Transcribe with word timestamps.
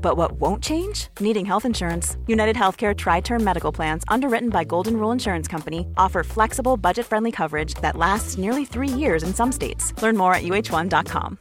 But 0.00 0.16
what 0.16 0.32
won't 0.32 0.62
change? 0.62 1.08
Needing 1.20 1.44
health 1.44 1.64
insurance. 1.64 2.16
United 2.26 2.56
Healthcare 2.56 2.96
Tri 2.96 3.20
Term 3.20 3.44
Medical 3.44 3.72
Plans, 3.72 4.04
underwritten 4.08 4.48
by 4.48 4.64
Golden 4.64 4.96
Rule 4.96 5.12
Insurance 5.12 5.46
Company, 5.46 5.86
offer 5.96 6.24
flexible, 6.24 6.76
budget 6.76 7.06
friendly 7.06 7.30
coverage 7.32 7.74
that 7.82 7.96
lasts 7.96 8.38
nearly 8.38 8.64
three 8.64 8.88
years 8.88 9.22
in 9.22 9.34
some 9.34 9.52
states. 9.52 9.92
Learn 10.02 10.16
more 10.16 10.34
at 10.34 10.42
uh1.com. 10.42 11.38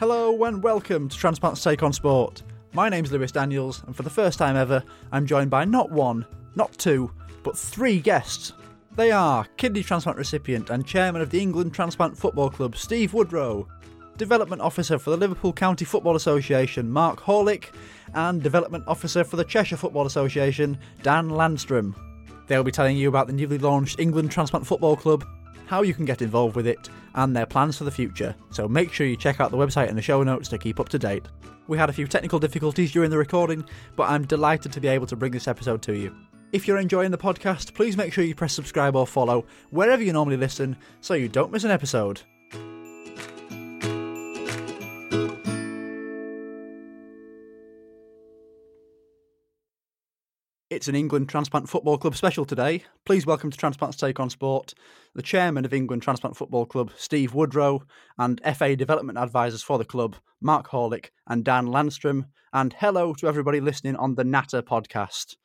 Hello 0.00 0.44
and 0.44 0.62
welcome 0.62 1.08
to 1.08 1.16
Transplant's 1.18 1.60
Take 1.60 1.82
on 1.82 1.92
Sport. 1.92 2.44
My 2.72 2.88
name's 2.88 3.10
Lewis 3.10 3.32
Daniels, 3.32 3.82
and 3.84 3.96
for 3.96 4.04
the 4.04 4.10
first 4.10 4.38
time 4.38 4.54
ever, 4.54 4.84
I'm 5.10 5.26
joined 5.26 5.50
by 5.50 5.64
not 5.64 5.90
one, 5.90 6.24
not 6.54 6.70
two, 6.78 7.10
but 7.42 7.58
three 7.58 7.98
guests. 7.98 8.52
They 8.98 9.12
are 9.12 9.46
kidney 9.56 9.84
transplant 9.84 10.18
recipient 10.18 10.70
and 10.70 10.84
chairman 10.84 11.22
of 11.22 11.30
the 11.30 11.40
England 11.40 11.72
Transplant 11.72 12.18
Football 12.18 12.50
Club, 12.50 12.76
Steve 12.76 13.14
Woodrow, 13.14 13.68
development 14.16 14.60
officer 14.60 14.98
for 14.98 15.10
the 15.10 15.16
Liverpool 15.16 15.52
County 15.52 15.84
Football 15.84 16.16
Association, 16.16 16.90
Mark 16.90 17.20
Horlick, 17.20 17.66
and 18.14 18.42
development 18.42 18.82
officer 18.88 19.22
for 19.22 19.36
the 19.36 19.44
Cheshire 19.44 19.76
Football 19.76 20.06
Association, 20.06 20.76
Dan 21.04 21.30
Landstrom. 21.30 21.94
They'll 22.48 22.64
be 22.64 22.72
telling 22.72 22.96
you 22.96 23.08
about 23.08 23.28
the 23.28 23.32
newly 23.32 23.58
launched 23.58 24.00
England 24.00 24.32
Transplant 24.32 24.66
Football 24.66 24.96
Club, 24.96 25.24
how 25.66 25.82
you 25.82 25.94
can 25.94 26.04
get 26.04 26.20
involved 26.20 26.56
with 26.56 26.66
it, 26.66 26.90
and 27.14 27.36
their 27.36 27.46
plans 27.46 27.78
for 27.78 27.84
the 27.84 27.92
future. 27.92 28.34
So 28.50 28.66
make 28.66 28.92
sure 28.92 29.06
you 29.06 29.16
check 29.16 29.38
out 29.38 29.52
the 29.52 29.56
website 29.56 29.90
and 29.90 29.96
the 29.96 30.02
show 30.02 30.24
notes 30.24 30.48
to 30.48 30.58
keep 30.58 30.80
up 30.80 30.88
to 30.88 30.98
date. 30.98 31.24
We 31.68 31.78
had 31.78 31.88
a 31.88 31.92
few 31.92 32.08
technical 32.08 32.40
difficulties 32.40 32.90
during 32.90 33.10
the 33.10 33.18
recording, 33.18 33.64
but 33.94 34.10
I'm 34.10 34.26
delighted 34.26 34.72
to 34.72 34.80
be 34.80 34.88
able 34.88 35.06
to 35.06 35.14
bring 35.14 35.30
this 35.30 35.46
episode 35.46 35.82
to 35.82 35.96
you. 35.96 36.16
If 36.50 36.66
you're 36.66 36.78
enjoying 36.78 37.10
the 37.10 37.18
podcast, 37.18 37.74
please 37.74 37.96
make 37.96 38.10
sure 38.10 38.24
you 38.24 38.34
press 38.34 38.54
subscribe 38.54 38.96
or 38.96 39.06
follow 39.06 39.44
wherever 39.68 40.02
you 40.02 40.14
normally 40.14 40.38
listen 40.38 40.78
so 41.02 41.12
you 41.12 41.28
don't 41.28 41.52
miss 41.52 41.64
an 41.64 41.70
episode. 41.70 42.22
It's 50.70 50.88
an 50.88 50.94
England 50.94 51.28
Transplant 51.28 51.68
Football 51.68 51.98
Club 51.98 52.14
special 52.14 52.46
today. 52.46 52.84
Please 53.04 53.26
welcome 53.26 53.50
to 53.50 53.58
Transplant's 53.58 53.96
Take 53.96 54.20
on 54.20 54.30
Sport 54.30 54.72
the 55.14 55.22
chairman 55.22 55.64
of 55.64 55.74
England 55.74 56.02
Transplant 56.02 56.36
Football 56.36 56.64
Club, 56.64 56.92
Steve 56.96 57.34
Woodrow, 57.34 57.82
and 58.18 58.40
FA 58.56 58.76
development 58.76 59.18
advisors 59.18 59.62
for 59.62 59.76
the 59.76 59.84
club, 59.84 60.16
Mark 60.40 60.68
Horlick 60.68 61.06
and 61.26 61.44
Dan 61.44 61.66
Landstrom. 61.66 62.26
And 62.52 62.74
hello 62.74 63.12
to 63.14 63.26
everybody 63.26 63.60
listening 63.60 63.96
on 63.96 64.14
the 64.14 64.24
Natter 64.24 64.62
podcast. 64.62 65.36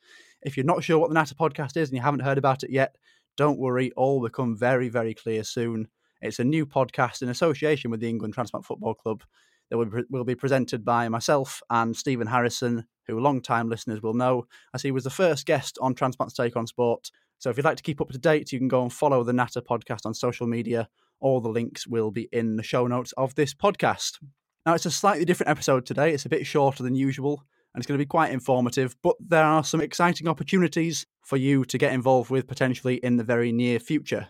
If 0.44 0.56
you're 0.56 0.66
not 0.66 0.84
sure 0.84 0.98
what 0.98 1.08
the 1.08 1.14
Natter 1.14 1.34
podcast 1.34 1.76
is 1.76 1.88
and 1.88 1.96
you 1.96 2.02
haven't 2.02 2.20
heard 2.20 2.38
about 2.38 2.62
it 2.62 2.70
yet, 2.70 2.96
don't 3.36 3.58
worry, 3.58 3.90
all 3.96 4.20
will 4.20 4.28
become 4.28 4.54
very, 4.54 4.90
very 4.90 5.14
clear 5.14 5.42
soon. 5.42 5.88
It's 6.20 6.38
a 6.38 6.44
new 6.44 6.66
podcast 6.66 7.22
in 7.22 7.30
association 7.30 7.90
with 7.90 8.00
the 8.00 8.08
England 8.08 8.34
Transplant 8.34 8.66
Football 8.66 8.94
Club 8.94 9.24
that 9.70 9.78
will 9.78 9.86
be, 9.86 10.02
will 10.10 10.24
be 10.24 10.34
presented 10.34 10.84
by 10.84 11.08
myself 11.08 11.62
and 11.70 11.96
Stephen 11.96 12.26
Harrison, 12.26 12.86
who 13.06 13.18
long-time 13.18 13.70
listeners 13.70 14.02
will 14.02 14.12
know, 14.12 14.46
as 14.74 14.82
he 14.82 14.90
was 14.90 15.04
the 15.04 15.10
first 15.10 15.46
guest 15.46 15.78
on 15.80 15.94
Transplant's 15.94 16.34
Take 16.34 16.56
on 16.56 16.66
Sport. 16.66 17.10
So 17.38 17.48
if 17.48 17.56
you'd 17.56 17.64
like 17.64 17.78
to 17.78 17.82
keep 17.82 18.00
up 18.00 18.10
to 18.10 18.18
date, 18.18 18.52
you 18.52 18.58
can 18.58 18.68
go 18.68 18.82
and 18.82 18.92
follow 18.92 19.24
the 19.24 19.32
Natter 19.32 19.62
podcast 19.62 20.04
on 20.04 20.14
social 20.14 20.46
media. 20.46 20.88
All 21.20 21.40
the 21.40 21.48
links 21.48 21.86
will 21.86 22.10
be 22.10 22.28
in 22.32 22.56
the 22.56 22.62
show 22.62 22.86
notes 22.86 23.12
of 23.16 23.34
this 23.34 23.54
podcast. 23.54 24.18
Now, 24.66 24.74
it's 24.74 24.86
a 24.86 24.90
slightly 24.90 25.24
different 25.24 25.50
episode 25.50 25.86
today. 25.86 26.12
It's 26.12 26.26
a 26.26 26.30
bit 26.30 26.46
shorter 26.46 26.82
than 26.82 26.94
usual, 26.94 27.44
and 27.74 27.80
it's 27.80 27.88
going 27.88 27.98
to 27.98 28.04
be 28.04 28.08
quite 28.08 28.32
informative, 28.32 28.96
but 29.02 29.16
there 29.18 29.44
are 29.44 29.64
some 29.64 29.80
exciting 29.80 30.28
opportunities 30.28 31.06
for 31.22 31.36
you 31.36 31.64
to 31.64 31.76
get 31.76 31.92
involved 31.92 32.30
with 32.30 32.46
potentially 32.46 32.96
in 32.96 33.16
the 33.16 33.24
very 33.24 33.50
near 33.50 33.80
future. 33.80 34.28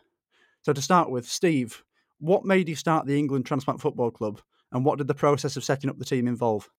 So, 0.63 0.73
to 0.73 0.81
start 0.81 1.11
with, 1.11 1.29
Steve, 1.29 1.85
what 2.19 2.47
made 2.47 2.71
you 2.71 2.75
start 2.75 3.07
the 3.07 3.19
England 3.19 3.45
Transplant 3.45 3.83
Football 3.83 4.11
Club, 4.11 4.41
and 4.73 4.85
what 4.85 4.97
did 4.97 5.09
the 5.09 5.15
process 5.15 5.57
of 5.57 5.65
setting 5.65 5.91
up 5.91 5.99
the 5.99 6.07
team 6.07 6.27
involve? 6.27 6.71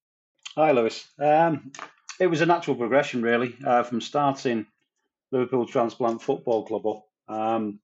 Hi, 0.56 0.72
Lewis. 0.72 1.06
Um, 1.20 1.70
it 2.18 2.26
was 2.26 2.40
a 2.40 2.46
natural 2.46 2.76
progression, 2.76 3.22
really, 3.22 3.54
uh, 3.64 3.84
from 3.84 4.00
starting 4.00 4.66
Liverpool 5.30 5.66
Transplant 5.66 6.20
Football 6.20 6.66
Club 6.66 6.86
up. 6.86 7.04
Um, 7.28 7.78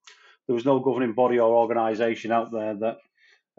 there 0.48 0.54
was 0.54 0.64
no 0.64 0.80
governing 0.80 1.12
body 1.12 1.38
or 1.38 1.54
organisation 1.54 2.32
out 2.32 2.50
there 2.50 2.74
that 2.74 2.98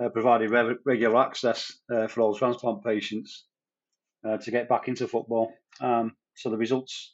uh, 0.04 0.10
provided 0.10 0.50
re- 0.50 0.76
regular 0.86 1.22
access 1.22 1.78
uh, 1.90 2.08
for 2.08 2.22
all 2.22 2.36
transplant 2.36 2.84
patients 2.84 3.46
uh, 4.24 4.38
to 4.38 4.52
get 4.52 4.70
back 4.70 4.88
into 4.88 5.08
football. 5.08 5.54
Um, 5.80 6.16
so 6.36 6.50
the 6.50 6.58
results 6.58 7.14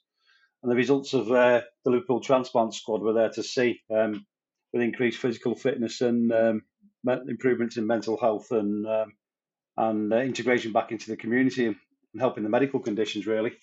and 0.61 0.71
the 0.71 0.75
results 0.75 1.13
of 1.13 1.31
uh, 1.31 1.61
the 1.85 1.91
Liverpool 1.91 2.19
transplant 2.19 2.73
squad 2.73 3.01
were 3.01 3.13
there 3.13 3.29
to 3.29 3.43
see, 3.43 3.81
um, 3.89 4.25
with 4.73 4.81
increased 4.81 5.19
physical 5.19 5.55
fitness 5.55 6.01
and 6.01 6.31
um, 6.31 6.61
improvements 7.27 7.77
in 7.77 7.87
mental 7.87 8.17
health 8.17 8.51
and 8.51 8.85
um, 8.85 9.13
and 9.77 10.13
uh, 10.13 10.17
integration 10.17 10.73
back 10.73 10.91
into 10.91 11.09
the 11.09 11.15
community 11.15 11.67
and 11.67 11.77
helping 12.19 12.43
the 12.43 12.49
medical 12.49 12.79
conditions 12.81 13.25
really. 13.25 13.53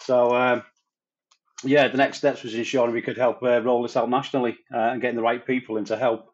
So 0.00 0.34
um, 0.36 0.62
yeah, 1.64 1.88
the 1.88 1.96
next 1.96 2.18
steps 2.18 2.42
was 2.42 2.54
ensuring 2.54 2.92
we 2.92 3.00
could 3.00 3.16
help 3.16 3.42
uh, 3.42 3.62
roll 3.62 3.82
this 3.82 3.96
out 3.96 4.10
nationally 4.10 4.58
uh, 4.72 4.78
and 4.78 5.00
getting 5.00 5.16
the 5.16 5.22
right 5.22 5.44
people 5.44 5.78
in 5.78 5.86
to 5.86 5.96
help, 5.96 6.26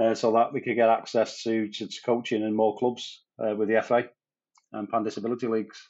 uh, 0.00 0.14
so 0.14 0.32
that 0.32 0.52
we 0.52 0.60
could 0.60 0.76
get 0.76 0.88
access 0.88 1.42
to, 1.42 1.68
to, 1.68 1.88
to 1.88 2.02
coaching 2.06 2.44
and 2.44 2.54
more 2.54 2.76
clubs 2.78 3.22
with 3.38 3.68
the 3.68 3.82
FA 3.82 4.04
and 4.72 4.88
pan 4.88 5.02
disability 5.02 5.46
leagues. 5.46 5.88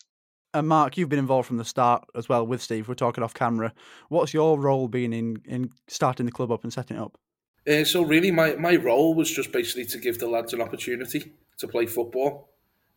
And 0.52 0.66
Mark, 0.66 0.96
you've 0.96 1.08
been 1.08 1.18
involved 1.18 1.46
from 1.46 1.58
the 1.58 1.64
start 1.64 2.04
as 2.16 2.28
well 2.28 2.44
with 2.44 2.60
Steve. 2.60 2.88
We're 2.88 2.94
talking 2.94 3.22
off 3.22 3.34
camera. 3.34 3.72
What's 4.08 4.34
your 4.34 4.58
role 4.58 4.88
been 4.88 5.12
in 5.12 5.42
in 5.44 5.70
starting 5.86 6.26
the 6.26 6.32
club 6.32 6.50
up 6.50 6.64
and 6.64 6.72
setting 6.72 6.96
it 6.96 7.00
up? 7.00 7.18
Uh, 7.68 7.84
so 7.84 8.02
really, 8.02 8.30
my, 8.30 8.56
my 8.56 8.76
role 8.76 9.14
was 9.14 9.30
just 9.30 9.52
basically 9.52 9.84
to 9.84 9.98
give 9.98 10.18
the 10.18 10.26
lads 10.26 10.52
an 10.52 10.60
opportunity 10.60 11.34
to 11.58 11.68
play 11.68 11.86
football. 11.86 12.48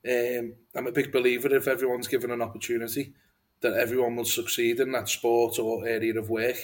Um, 0.07 0.53
I'm 0.75 0.88
a 0.88 0.91
big 0.91 1.11
believer 1.11 1.53
if 1.53 1.67
everyone's 1.67 2.07
given 2.07 2.31
an 2.31 2.41
opportunity, 2.41 3.13
that 3.61 3.73
everyone 3.73 4.15
will 4.15 4.25
succeed 4.25 4.79
in 4.79 4.91
that 4.94 5.09
sport 5.09 5.59
or 5.59 5.88
area 5.88 6.17
of 6.17 6.29
work. 6.29 6.55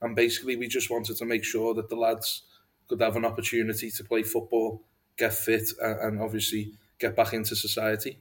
And 0.00 0.16
basically, 0.16 0.56
we 0.56 0.68
just 0.68 0.90
wanted 0.90 1.16
to 1.16 1.24
make 1.24 1.44
sure 1.44 1.74
that 1.74 1.88
the 1.88 1.96
lads 1.96 2.42
could 2.88 3.00
have 3.00 3.16
an 3.16 3.24
opportunity 3.24 3.90
to 3.90 4.04
play 4.04 4.22
football, 4.22 4.82
get 5.16 5.34
fit, 5.34 5.68
and, 5.82 6.00
and 6.00 6.22
obviously 6.22 6.72
get 6.98 7.16
back 7.16 7.34
into 7.34 7.54
society. 7.54 8.18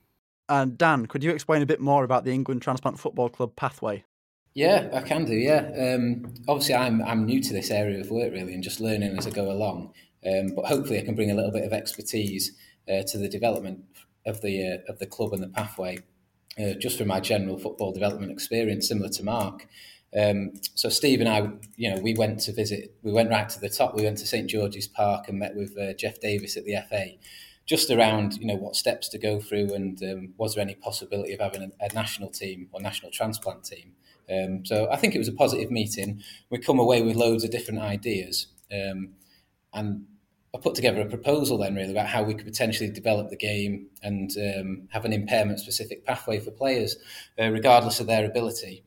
And 0.50 0.78
Dan, 0.78 1.06
could 1.06 1.24
you 1.24 1.32
explain 1.32 1.62
a 1.62 1.66
bit 1.66 1.80
more 1.80 2.04
about 2.04 2.24
the 2.24 2.32
England 2.32 2.62
Transplant 2.62 3.00
Football 3.00 3.30
Club 3.30 3.56
pathway? 3.56 4.04
Yeah, 4.54 4.90
I 4.92 5.02
can 5.02 5.26
do. 5.26 5.36
Yeah, 5.36 5.70
um, 5.78 6.34
obviously 6.48 6.74
I'm 6.74 7.04
I'm 7.04 7.26
new 7.26 7.42
to 7.44 7.54
this 7.54 7.70
area 7.70 8.00
of 8.00 8.10
work 8.10 8.32
really, 8.34 8.54
and 8.54 8.64
just 8.64 8.80
learning 8.80 9.16
as 9.16 9.28
I 9.28 9.30
go 9.30 9.52
along. 9.52 9.94
Um, 10.26 10.56
but 10.56 10.66
hopefully, 10.66 11.00
I 11.00 11.04
can 11.04 11.16
bring 11.16 11.30
a 11.30 11.36
little 11.36 11.52
bit 11.52 11.64
of 11.64 11.74
expertise 11.74 12.54
uh, 12.90 13.04
to 13.04 13.18
the 13.18 13.30
development 13.30 13.84
of 14.26 14.42
the 14.42 14.68
uh, 14.68 14.92
of 14.92 14.98
the 15.00 15.06
club 15.06 15.34
and 15.34 15.44
the 15.44 15.48
pathway, 15.50 16.00
uh, 16.60 16.74
just 16.80 16.98
from 16.98 17.08
my 17.08 17.20
general 17.20 17.60
football 17.60 17.92
development 17.92 18.32
experience, 18.32 18.88
similar 18.88 19.10
to 19.10 19.24
Mark. 19.24 19.68
Um, 20.18 20.54
so 20.74 20.90
Steve 20.90 21.20
and 21.20 21.30
I, 21.30 21.52
you 21.76 21.94
know, 21.94 22.02
we 22.02 22.16
went 22.16 22.40
to 22.42 22.54
visit. 22.54 22.96
We 23.04 23.12
went 23.12 23.30
right 23.30 23.48
to 23.48 23.60
the 23.60 23.70
top. 23.70 23.96
We 23.96 24.06
went 24.06 24.18
to 24.20 24.28
St 24.28 24.50
George's 24.50 24.88
Park 24.88 25.28
and 25.28 25.38
met 25.38 25.56
with 25.56 25.78
uh, 25.78 25.94
Jeff 25.94 26.20
Davis 26.20 26.58
at 26.58 26.66
the 26.66 26.78
FA, 26.90 27.12
just 27.68 27.92
around 27.92 28.38
you 28.38 28.48
know 28.48 28.56
what 28.56 28.76
steps 28.76 29.10
to 29.10 29.20
go 29.20 29.40
through 29.40 29.74
and 29.74 30.02
um, 30.02 30.34
was 30.38 30.56
there 30.56 30.64
any 30.64 30.76
possibility 30.76 31.34
of 31.34 31.42
having 31.42 31.62
a, 31.62 31.86
a 31.86 31.94
national 31.94 32.30
team 32.30 32.70
or 32.72 32.82
national 32.82 33.12
transplant 33.12 33.64
team. 33.64 33.92
Um, 34.30 34.66
so 34.66 34.90
I 34.92 34.98
think 34.98 35.14
it 35.14 35.20
was 35.20 35.28
a 35.28 35.34
positive 35.34 35.70
meeting. 35.70 36.22
We 36.50 36.58
come 36.58 36.80
away 36.80 37.02
with 37.02 37.16
loads 37.16 37.44
of 37.44 37.52
different 37.52 37.82
ideas, 37.82 38.48
um, 38.72 39.14
and 39.74 40.06
I 40.56 40.60
put 40.60 40.76
together 40.76 41.02
a 41.02 41.06
proposal 41.06 41.58
then 41.58 41.76
really 41.76 41.92
about 41.92 42.08
how 42.08 42.24
we 42.24 42.34
could 42.34 42.46
potentially 42.46 42.90
develop 42.90 43.30
the 43.30 43.38
game 43.38 43.88
and 44.02 44.32
um, 44.38 44.88
have 44.92 45.06
an 45.06 45.14
impairment 45.14 45.60
specific 45.60 46.06
pathway 46.06 46.40
for 46.40 46.52
players, 46.52 46.98
uh, 47.40 47.50
regardless 47.50 48.00
of 48.00 48.08
their 48.08 48.26
ability. 48.26 48.84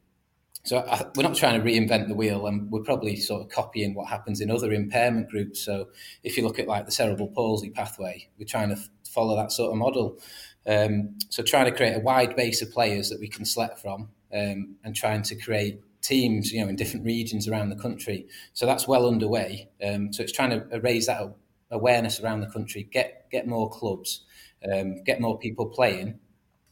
So 0.62 0.78
I, 0.78 1.04
we're 1.16 1.22
not 1.22 1.34
trying 1.34 1.60
to 1.60 1.66
reinvent 1.66 2.08
the 2.08 2.14
wheel, 2.14 2.46
and 2.46 2.70
we're 2.70 2.82
probably 2.82 3.16
sort 3.16 3.42
of 3.42 3.48
copying 3.48 3.94
what 3.94 4.08
happens 4.08 4.40
in 4.40 4.50
other 4.50 4.72
impairment 4.72 5.28
groups. 5.28 5.60
So 5.60 5.88
if 6.22 6.36
you 6.36 6.44
look 6.44 6.58
at 6.58 6.68
like 6.68 6.86
the 6.86 6.92
cerebral 6.92 7.28
palsy 7.28 7.70
pathway, 7.70 8.28
we're 8.38 8.44
trying 8.44 8.68
to 8.70 8.78
follow 9.08 9.36
that 9.36 9.52
sort 9.52 9.72
of 9.72 9.78
model. 9.78 10.18
Um, 10.66 11.16
so 11.30 11.42
trying 11.42 11.64
to 11.64 11.72
create 11.72 11.96
a 11.96 12.00
wide 12.00 12.36
base 12.36 12.62
of 12.62 12.70
players 12.70 13.08
that 13.08 13.20
we 13.20 13.28
can 13.28 13.44
select 13.44 13.80
from, 13.80 14.10
um, 14.32 14.76
and 14.84 14.94
trying 14.94 15.22
to 15.22 15.34
create 15.34 15.80
teams, 16.02 16.52
you 16.52 16.62
know, 16.62 16.68
in 16.68 16.76
different 16.76 17.04
regions 17.04 17.48
around 17.48 17.70
the 17.70 17.76
country. 17.76 18.26
So 18.52 18.66
that's 18.66 18.86
well 18.86 19.06
underway. 19.06 19.68
Um, 19.84 20.12
so 20.12 20.22
it's 20.22 20.32
trying 20.32 20.50
to 20.50 20.80
raise 20.80 21.06
that 21.06 21.34
awareness 21.70 22.20
around 22.20 22.40
the 22.40 22.46
country, 22.46 22.88
get 22.90 23.30
get 23.30 23.46
more 23.46 23.70
clubs, 23.70 24.24
um, 24.70 25.02
get 25.04 25.20
more 25.20 25.38
people 25.38 25.66
playing, 25.66 26.18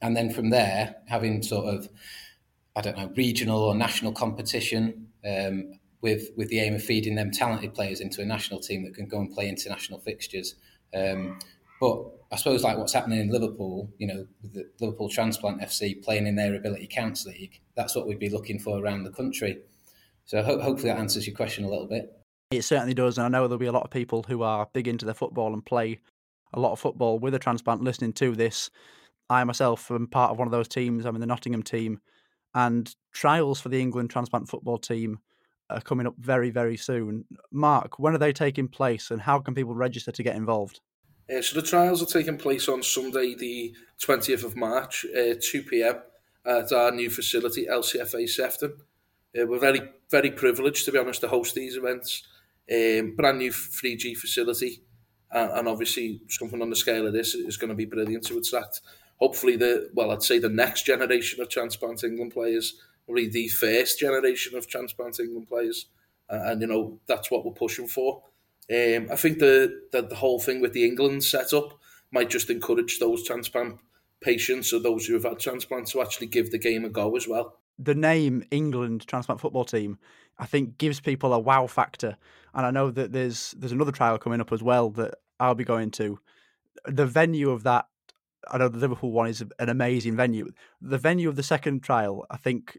and 0.02 0.16
then 0.16 0.30
from 0.30 0.50
there 0.50 0.96
having 1.06 1.42
sort 1.42 1.74
of 1.74 1.88
I 2.76 2.80
don't 2.80 2.96
know 2.96 3.10
regional 3.16 3.60
or 3.60 3.74
national 3.74 4.12
competition 4.12 5.08
um, 5.26 5.72
with 6.00 6.30
with 6.36 6.48
the 6.48 6.60
aim 6.60 6.74
of 6.74 6.82
feeding 6.82 7.14
them 7.14 7.30
talented 7.30 7.74
players 7.74 8.00
into 8.00 8.22
a 8.22 8.24
national 8.24 8.60
team 8.60 8.84
that 8.84 8.94
can 8.94 9.08
go 9.08 9.18
and 9.18 9.32
play 9.32 9.48
international 9.48 9.98
fixtures. 9.98 10.54
Um, 10.94 11.38
but 11.80 12.04
I 12.32 12.36
suppose 12.36 12.62
like 12.62 12.76
what's 12.76 12.92
happening 12.92 13.20
in 13.20 13.30
Liverpool, 13.30 13.90
you 13.98 14.06
know, 14.06 14.26
the 14.42 14.68
Liverpool 14.80 15.08
Transplant 15.08 15.60
FC 15.60 16.02
playing 16.02 16.26
in 16.26 16.36
their 16.36 16.54
Ability 16.54 16.88
Counts 16.90 17.24
League, 17.24 17.60
that's 17.76 17.94
what 17.94 18.06
we'd 18.06 18.18
be 18.18 18.28
looking 18.28 18.58
for 18.58 18.80
around 18.80 19.04
the 19.04 19.10
country. 19.10 19.58
So 20.24 20.42
ho- 20.42 20.60
hopefully 20.60 20.90
that 20.90 20.98
answers 20.98 21.26
your 21.26 21.36
question 21.36 21.64
a 21.64 21.68
little 21.68 21.86
bit. 21.86 22.12
It 22.50 22.62
certainly 22.62 22.94
does, 22.94 23.18
and 23.18 23.24
I 23.24 23.28
know 23.28 23.46
there'll 23.46 23.58
be 23.58 23.66
a 23.66 23.72
lot 23.72 23.84
of 23.84 23.90
people 23.90 24.24
who 24.24 24.42
are 24.42 24.68
big 24.72 24.88
into 24.88 25.04
their 25.04 25.14
football 25.14 25.52
and 25.52 25.64
play 25.64 26.00
a 26.52 26.60
lot 26.60 26.72
of 26.72 26.80
football 26.80 27.18
with 27.18 27.34
a 27.34 27.38
transplant 27.38 27.82
listening 27.82 28.12
to 28.14 28.34
this. 28.34 28.70
I 29.30 29.44
myself 29.44 29.90
am 29.90 30.06
part 30.06 30.30
of 30.30 30.38
one 30.38 30.48
of 30.48 30.52
those 30.52 30.68
teams. 30.68 31.04
I'm 31.04 31.14
in 31.14 31.20
the 31.20 31.26
Nottingham 31.26 31.62
team, 31.62 32.00
and 32.54 32.94
trials 33.12 33.60
for 33.60 33.68
the 33.68 33.80
England 33.80 34.10
transplant 34.10 34.48
football 34.48 34.78
team 34.78 35.18
are 35.70 35.80
coming 35.80 36.06
up 36.06 36.14
very, 36.18 36.50
very 36.50 36.76
soon. 36.76 37.24
Mark, 37.50 37.98
when 37.98 38.14
are 38.14 38.18
they 38.18 38.32
taking 38.32 38.68
place, 38.68 39.10
and 39.10 39.20
how 39.20 39.38
can 39.38 39.54
people 39.54 39.74
register 39.74 40.12
to 40.12 40.22
get 40.22 40.36
involved? 40.36 40.80
Uh, 41.30 41.42
so 41.42 41.60
the 41.60 41.66
trials 41.66 42.02
are 42.02 42.06
taking 42.06 42.38
place 42.38 42.68
on 42.68 42.82
Sunday, 42.82 43.34
the 43.34 43.74
20th 44.00 44.44
of 44.44 44.56
March, 44.56 45.04
uh, 45.14 45.34
2 45.40 45.62
p.m. 45.64 45.96
at 46.46 46.72
our 46.72 46.90
new 46.90 47.10
facility, 47.10 47.66
LCFA 47.66 48.28
Sefton. 48.28 48.72
Uh, 49.38 49.46
we're 49.46 49.58
very, 49.58 49.82
very 50.10 50.30
privileged, 50.30 50.86
to 50.86 50.92
be 50.92 50.98
honest, 50.98 51.20
to 51.20 51.28
host 51.28 51.54
these 51.54 51.76
events 51.76 52.22
um, 52.70 53.14
brand 53.16 53.38
new 53.38 53.50
3G 53.50 54.16
facility, 54.16 54.82
uh, 55.32 55.48
and 55.54 55.68
obviously 55.68 56.20
something 56.28 56.60
on 56.60 56.70
the 56.70 56.76
scale 56.76 57.06
of 57.06 57.12
this 57.12 57.34
is 57.34 57.56
going 57.56 57.70
to 57.70 57.74
be 57.74 57.86
brilliant 57.86 58.26
to 58.26 58.38
attract. 58.38 58.80
Hopefully, 59.18 59.56
the 59.56 59.90
well, 59.94 60.10
I'd 60.10 60.22
say 60.22 60.38
the 60.38 60.48
next 60.48 60.84
generation 60.84 61.40
of 61.40 61.48
transplant 61.48 62.04
England 62.04 62.32
players, 62.32 62.74
really 63.06 63.28
the 63.28 63.48
first 63.48 63.98
generation 63.98 64.56
of 64.56 64.66
transplant 64.66 65.20
England 65.20 65.48
players, 65.48 65.86
uh, 66.30 66.40
and 66.44 66.60
you 66.60 66.66
know 66.66 67.00
that's 67.06 67.30
what 67.30 67.44
we're 67.44 67.52
pushing 67.52 67.88
for. 67.88 68.22
Um, 68.70 69.08
I 69.10 69.16
think 69.16 69.38
the, 69.38 69.80
the 69.92 70.02
the 70.02 70.16
whole 70.16 70.40
thing 70.40 70.60
with 70.60 70.72
the 70.72 70.84
England 70.84 71.24
setup 71.24 71.78
might 72.10 72.30
just 72.30 72.50
encourage 72.50 72.98
those 72.98 73.24
transplant 73.24 73.78
patients 74.20 74.72
or 74.72 74.80
those 74.80 75.06
who 75.06 75.14
have 75.14 75.24
had 75.24 75.38
transplants 75.38 75.92
to 75.92 76.02
actually 76.02 76.26
give 76.26 76.50
the 76.50 76.58
game 76.58 76.84
a 76.84 76.88
go 76.88 77.16
as 77.16 77.28
well. 77.28 77.58
The 77.78 77.94
name 77.94 78.44
England 78.50 79.06
transplant 79.06 79.40
football 79.40 79.64
team, 79.64 79.98
I 80.38 80.46
think, 80.46 80.78
gives 80.78 81.00
people 81.00 81.32
a 81.32 81.38
wow 81.38 81.66
factor 81.66 82.16
and 82.54 82.66
I 82.66 82.70
know 82.70 82.90
that 82.90 83.12
there's 83.12 83.54
there's 83.56 83.72
another 83.72 83.92
trial 83.92 84.18
coming 84.18 84.40
up 84.40 84.52
as 84.52 84.62
well 84.62 84.90
that 84.90 85.14
I'll 85.38 85.54
be 85.54 85.64
going 85.64 85.90
to. 85.92 86.18
The 86.86 87.06
venue 87.06 87.50
of 87.50 87.62
that, 87.64 87.86
I 88.50 88.58
know 88.58 88.68
the 88.68 88.78
Liverpool 88.78 89.12
one 89.12 89.28
is 89.28 89.42
an 89.58 89.68
amazing 89.68 90.16
venue. 90.16 90.50
The 90.80 90.98
venue 90.98 91.28
of 91.28 91.36
the 91.36 91.42
second 91.42 91.82
trial, 91.82 92.24
I 92.30 92.36
think, 92.36 92.78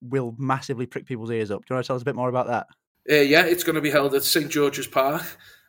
will 0.00 0.34
massively 0.38 0.86
prick 0.86 1.06
people's 1.06 1.30
ears 1.30 1.50
up. 1.50 1.64
Do 1.64 1.66
you 1.70 1.76
want 1.76 1.84
to 1.84 1.86
tell 1.88 1.96
us 1.96 2.02
a 2.02 2.06
bit 2.06 2.14
more 2.14 2.28
about 2.28 2.46
that? 2.48 2.66
Uh, 3.10 3.20
yeah, 3.20 3.44
it's 3.44 3.64
going 3.64 3.74
to 3.74 3.80
be 3.80 3.90
held 3.90 4.14
at 4.14 4.22
St 4.22 4.50
George's 4.50 4.86
Park. 4.86 5.22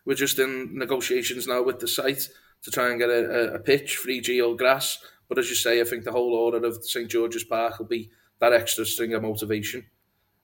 We're 0.06 0.16
just 0.16 0.40
in 0.40 0.78
negotiations 0.78 1.48
now 1.48 1.64
with 1.64 1.80
the 1.80 1.88
site 1.88 2.28
to 2.64 2.72
try 2.72 2.90
and 2.90 3.00
get 3.00 3.10
a, 3.10 3.56
a 3.56 3.60
pitch, 3.60 4.00
3G 4.06 4.46
or 4.46 4.56
grass. 4.56 5.00
But 5.28 5.40
as 5.40 5.50
you 5.50 5.56
say, 5.56 5.82
I 5.82 5.84
think 5.84 6.04
the 6.04 6.12
whole 6.12 6.34
order 6.34 6.66
of 6.66 6.84
St 6.84 7.10
George's 7.10 7.44
Park 7.44 7.80
will 7.80 7.88
be 7.88 8.12
that 8.40 8.54
extra 8.54 8.86
string 8.86 9.14
of 9.14 9.24
motivation 9.24 9.86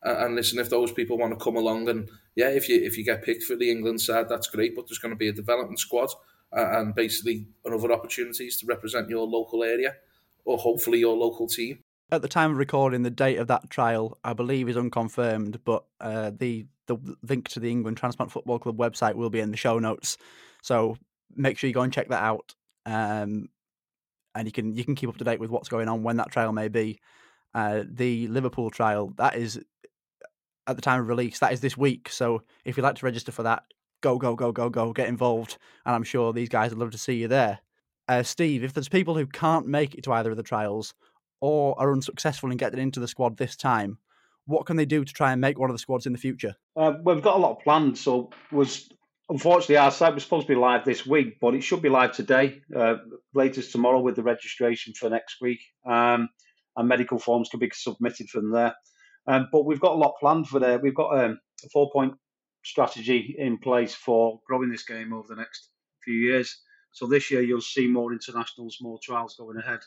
and 0.01 0.35
listen, 0.35 0.59
if 0.59 0.69
those 0.69 0.91
people 0.91 1.17
want 1.17 1.37
to 1.37 1.43
come 1.43 1.55
along 1.55 1.89
and 1.89 2.09
yeah, 2.35 2.49
if 2.49 2.69
you 2.69 2.81
if 2.81 2.97
you 2.97 3.03
get 3.03 3.23
picked 3.23 3.43
for 3.43 3.55
the 3.55 3.69
England 3.69 3.99
side, 4.01 4.29
that's 4.29 4.47
great. 4.47 4.75
But 4.75 4.87
there's 4.87 4.99
going 4.99 5.13
to 5.13 5.17
be 5.17 5.27
a 5.27 5.33
development 5.33 5.79
squad 5.79 6.09
and 6.51 6.95
basically 6.95 7.47
other 7.65 7.91
opportunities 7.91 8.57
to 8.57 8.65
represent 8.65 9.09
your 9.09 9.27
local 9.27 9.63
area 9.63 9.95
or 10.45 10.57
hopefully 10.57 10.99
your 10.99 11.15
local 11.15 11.47
team. 11.47 11.79
At 12.11 12.23
the 12.23 12.27
time 12.27 12.51
of 12.51 12.57
recording, 12.57 13.03
the 13.03 13.11
date 13.11 13.37
of 13.37 13.47
that 13.47 13.69
trial, 13.69 14.17
I 14.23 14.33
believe, 14.33 14.67
is 14.67 14.77
unconfirmed, 14.77 15.59
but 15.63 15.83
uh, 16.01 16.31
the 16.35 16.65
the 16.87 16.97
link 17.21 17.47
to 17.49 17.59
the 17.59 17.69
England 17.69 17.97
Transplant 17.97 18.31
Football 18.31 18.57
Club 18.57 18.77
website 18.77 19.13
will 19.13 19.29
be 19.29 19.39
in 19.39 19.51
the 19.51 19.57
show 19.57 19.77
notes. 19.77 20.17
So 20.63 20.97
make 21.35 21.57
sure 21.59 21.67
you 21.67 21.73
go 21.73 21.81
and 21.81 21.93
check 21.93 22.09
that 22.09 22.23
out, 22.23 22.55
um, 22.87 23.49
and 24.33 24.47
you 24.47 24.51
can 24.51 24.75
you 24.75 24.83
can 24.83 24.95
keep 24.95 25.09
up 25.09 25.17
to 25.17 25.23
date 25.23 25.39
with 25.39 25.51
what's 25.51 25.69
going 25.69 25.87
on 25.87 26.01
when 26.01 26.17
that 26.17 26.31
trial 26.31 26.51
may 26.51 26.67
be. 26.67 26.99
Uh, 27.53 27.83
the 27.87 28.27
Liverpool 28.27 28.71
trial 28.71 29.13
that 29.17 29.35
is 29.35 29.59
at 30.65 30.75
the 30.75 30.81
time 30.81 31.01
of 31.01 31.07
release. 31.07 31.39
That 31.39 31.53
is 31.53 31.61
this 31.61 31.77
week. 31.77 32.09
So 32.09 32.43
if 32.65 32.75
you'd 32.75 32.83
like 32.83 32.95
to 32.95 33.05
register 33.05 33.31
for 33.31 33.43
that, 33.43 33.63
go, 34.01 34.17
go, 34.17 34.35
go, 34.35 34.51
go, 34.51 34.69
go, 34.69 34.93
get 34.93 35.07
involved. 35.07 35.57
And 35.85 35.95
I'm 35.95 36.03
sure 36.03 36.33
these 36.33 36.49
guys 36.49 36.71
would 36.71 36.79
love 36.79 36.91
to 36.91 36.97
see 36.97 37.15
you 37.15 37.27
there. 37.27 37.59
Uh, 38.07 38.23
Steve, 38.23 38.63
if 38.63 38.73
there's 38.73 38.89
people 38.89 39.15
who 39.15 39.27
can't 39.27 39.67
make 39.67 39.95
it 39.95 40.03
to 40.03 40.13
either 40.13 40.31
of 40.31 40.37
the 40.37 40.43
trials 40.43 40.93
or 41.41 41.79
are 41.79 41.91
unsuccessful 41.91 42.51
in 42.51 42.57
getting 42.57 42.79
into 42.79 42.99
the 42.99 43.07
squad 43.07 43.37
this 43.37 43.55
time, 43.55 43.97
what 44.45 44.65
can 44.65 44.77
they 44.77 44.85
do 44.85 45.05
to 45.05 45.13
try 45.13 45.31
and 45.31 45.39
make 45.39 45.59
one 45.59 45.69
of 45.69 45.75
the 45.75 45.79
squads 45.79 46.05
in 46.05 46.11
the 46.11 46.17
future? 46.17 46.55
Uh, 46.75 46.93
we've 47.03 47.21
got 47.21 47.35
a 47.35 47.39
lot 47.39 47.61
planned. 47.61 47.97
So 47.97 48.31
was 48.51 48.89
unfortunately 49.29 49.77
our 49.77 49.91
site 49.91 50.15
was 50.15 50.23
supposed 50.23 50.47
to 50.47 50.53
be 50.53 50.59
live 50.59 50.85
this 50.85 51.05
week, 51.05 51.37
but 51.39 51.53
it 51.53 51.61
should 51.61 51.83
be 51.83 51.89
live 51.89 52.13
today, 52.13 52.61
uh, 52.75 52.95
latest 53.35 53.71
tomorrow 53.71 54.01
with 54.01 54.15
the 54.15 54.23
registration 54.23 54.93
for 54.93 55.09
next 55.09 55.37
week. 55.39 55.59
Um, 55.85 56.29
and 56.75 56.87
medical 56.87 57.19
forms 57.19 57.49
can 57.49 57.59
be 57.59 57.69
submitted 57.73 58.29
from 58.29 58.51
there. 58.51 58.73
Um, 59.27 59.49
but 59.51 59.65
we've 59.65 59.79
got 59.79 59.93
a 59.93 59.97
lot 59.99 60.15
planned 60.19 60.47
for 60.47 60.59
there. 60.59 60.79
We've 60.79 60.95
got 60.95 61.17
um, 61.19 61.39
a 61.63 61.69
four 61.69 61.91
point 61.91 62.13
strategy 62.69 63.35
in 63.37 63.57
place 63.57 63.93
for 63.93 64.39
growing 64.47 64.71
this 64.71 64.85
game 64.85 65.13
over 65.13 65.27
the 65.27 65.41
next 65.41 65.69
few 66.03 66.15
years. 66.15 66.61
So 66.91 67.07
this 67.07 67.29
year 67.31 67.41
you'll 67.41 67.61
see 67.61 67.87
more 67.87 68.13
internationals, 68.13 68.77
more 68.81 68.99
trials 69.01 69.35
going 69.35 69.57
ahead, 69.57 69.79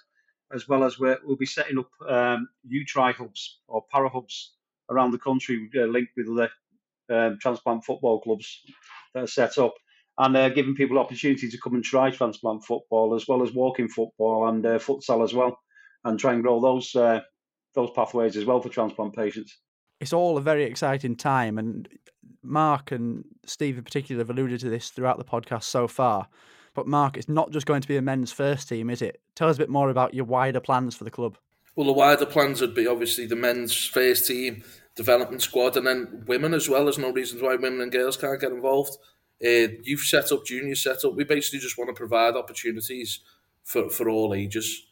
as 0.53 0.69
well 0.69 0.85
as 0.85 0.99
we 0.99 1.15
will 1.25 1.37
be 1.37 1.47
setting 1.47 1.79
up 1.79 1.91
um, 2.09 2.49
U 2.65 2.85
tri 2.85 3.13
hubs 3.13 3.61
or 3.67 3.85
para 3.91 4.09
hubs 4.09 4.55
around 4.91 5.13
the 5.13 5.19
country, 5.19 5.71
uh, 5.77 5.85
linked 5.85 6.13
with 6.17 6.27
the 6.27 6.49
um, 7.11 7.39
transplant 7.41 7.85
football 7.85 8.21
clubs 8.21 8.63
that 9.15 9.25
are 9.25 9.27
set 9.27 9.59
up, 9.59 9.75
and 10.19 10.37
uh, 10.37 10.49
giving 10.51 10.75
people 10.75 10.99
opportunity 10.99 11.49
to 11.49 11.59
come 11.59 11.75
and 11.75 11.85
try 11.85 12.11
transplant 12.11 12.65
football 12.65 13.15
as 13.15 13.27
well 13.27 13.43
as 13.43 13.53
walking 13.53 13.89
football 13.89 14.49
and 14.49 14.65
uh, 14.65 14.79
futsal 14.79 15.25
as 15.25 15.33
well, 15.33 15.59
and 16.05 16.19
try 16.19 16.33
and 16.33 16.43
grow 16.43 16.61
those 16.61 16.95
uh, 16.95 17.21
those 17.75 17.91
pathways 17.95 18.37
as 18.37 18.45
well 18.45 18.61
for 18.61 18.69
transplant 18.69 19.15
patients. 19.17 19.59
It's 20.01 20.13
all 20.13 20.37
a 20.37 20.41
very 20.41 20.65
exciting 20.65 21.17
time, 21.17 21.59
and 21.59 21.89
Mark 22.43 22.93
and 22.93 23.25
Steve 23.47 23.79
in 23.79 23.85
particular 23.85 24.21
have 24.21 24.31
alluded 24.31 24.61
to 24.61 24.71
this 24.71 24.91
throughout 24.91 25.19
the 25.19 25.25
podcast 25.25 25.65
so 25.65 25.89
far. 25.89 26.29
But 26.75 26.87
Mark, 26.87 27.17
it's 27.17 27.29
not 27.29 27.51
just 27.51 27.67
going 27.67 27.83
to 27.83 27.89
be 27.89 27.97
a 27.97 28.03
men's 28.03 28.33
first 28.33 28.69
team, 28.69 28.89
is 28.91 29.03
it? 29.03 29.21
Tell 29.35 29.49
us 29.49 29.57
a 29.57 29.59
bit 29.59 29.69
more 29.69 29.91
about 29.91 30.15
your 30.15 30.25
wider 30.25 30.61
plans 30.61 30.97
for 30.97 31.05
the 31.05 31.11
club. 31.11 31.37
Well, 31.77 31.87
the 31.87 31.93
wider 31.93 32.27
plans 32.27 32.61
would 32.61 32.75
be 32.75 32.87
obviously 32.87 33.27
the 33.27 33.37
men's 33.37 33.87
first 33.87 34.27
team, 34.27 34.63
development 34.95 35.43
squad, 35.43 35.77
and 35.77 35.87
then 35.87 36.25
women 36.27 36.55
as 36.55 36.69
well. 36.69 36.85
There's 36.85 36.99
no 36.99 37.13
reasons 37.13 37.43
why 37.43 37.57
women 37.57 37.81
and 37.81 37.93
girls 37.93 38.17
can't 38.17 38.41
get 38.41 38.53
involved. 38.53 38.97
Uh, 39.45 39.69
youth 39.83 40.03
set 40.03 40.33
up, 40.33 40.47
junior 40.47 40.75
set 40.75 41.05
up. 41.05 41.15
We 41.15 41.25
basically 41.25 41.59
just 41.59 41.77
want 41.77 41.89
to 41.89 41.95
provide 41.95 42.37
opportunities 42.37 43.21
for, 43.65 43.91
for 43.91 44.09
all 44.09 44.35
ages 44.35 44.87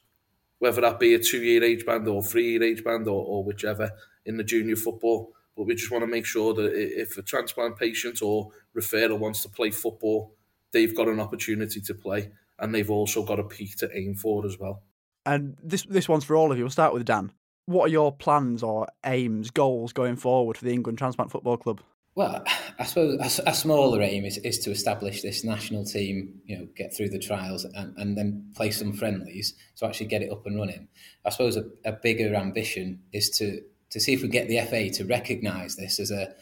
whether 0.60 0.82
that 0.82 1.00
be 1.00 1.14
a 1.14 1.18
two 1.18 1.42
year 1.42 1.64
age 1.64 1.84
band 1.84 2.06
or 2.06 2.22
three 2.22 2.52
year 2.52 2.62
age 2.62 2.84
band 2.84 3.08
or, 3.08 3.24
or 3.24 3.42
whichever 3.42 3.90
in 4.24 4.36
the 4.36 4.44
junior 4.44 4.76
football. 4.76 5.32
But 5.60 5.66
we 5.66 5.74
just 5.74 5.90
want 5.90 6.00
to 6.04 6.06
make 6.06 6.24
sure 6.24 6.54
that 6.54 6.72
if 6.72 7.18
a 7.18 7.22
transplant 7.22 7.76
patient 7.76 8.22
or 8.22 8.48
referral 8.74 9.18
wants 9.18 9.42
to 9.42 9.50
play 9.50 9.70
football, 9.70 10.34
they've 10.72 10.96
got 10.96 11.06
an 11.06 11.20
opportunity 11.20 11.82
to 11.82 11.92
play 11.92 12.30
and 12.58 12.74
they've 12.74 12.88
also 12.88 13.22
got 13.22 13.38
a 13.38 13.44
peak 13.44 13.76
to 13.76 13.90
aim 13.94 14.14
for 14.14 14.46
as 14.46 14.58
well. 14.58 14.84
And 15.26 15.58
this 15.62 15.82
this 15.82 16.08
one's 16.08 16.24
for 16.24 16.34
all 16.34 16.50
of 16.50 16.56
you. 16.56 16.64
We'll 16.64 16.70
start 16.70 16.94
with 16.94 17.04
Dan. 17.04 17.32
What 17.66 17.84
are 17.84 17.92
your 17.92 18.10
plans 18.10 18.62
or 18.62 18.88
aims, 19.04 19.50
goals 19.50 19.92
going 19.92 20.16
forward 20.16 20.56
for 20.56 20.64
the 20.64 20.72
England 20.72 20.96
Transplant 20.96 21.30
Football 21.30 21.58
Club? 21.58 21.82
Well, 22.14 22.42
I 22.78 22.84
suppose 22.84 23.38
a, 23.38 23.50
a, 23.50 23.54
smaller 23.54 24.00
aim 24.00 24.24
is, 24.24 24.38
is 24.38 24.60
to 24.60 24.70
establish 24.70 25.20
this 25.20 25.44
national 25.44 25.84
team, 25.84 26.40
you 26.46 26.58
know, 26.58 26.68
get 26.74 26.96
through 26.96 27.10
the 27.10 27.18
trials 27.18 27.66
and, 27.66 27.94
and 27.98 28.16
then 28.16 28.50
play 28.56 28.70
some 28.70 28.94
friendlies 28.94 29.52
to 29.76 29.86
actually 29.86 30.06
get 30.06 30.22
it 30.22 30.32
up 30.32 30.46
and 30.46 30.58
running. 30.58 30.88
I 31.26 31.30
suppose 31.30 31.58
a, 31.58 31.64
a 31.84 31.92
bigger 31.92 32.34
ambition 32.34 33.02
is 33.12 33.28
to, 33.38 33.60
to 33.90 34.00
see 34.00 34.12
if 34.12 34.22
we 34.22 34.28
get 34.28 34.48
the 34.48 34.60
FA 34.60 34.90
to 34.90 35.04
recognise 35.04 35.76
this 35.76 36.00
as 36.00 36.10
a 36.10 36.34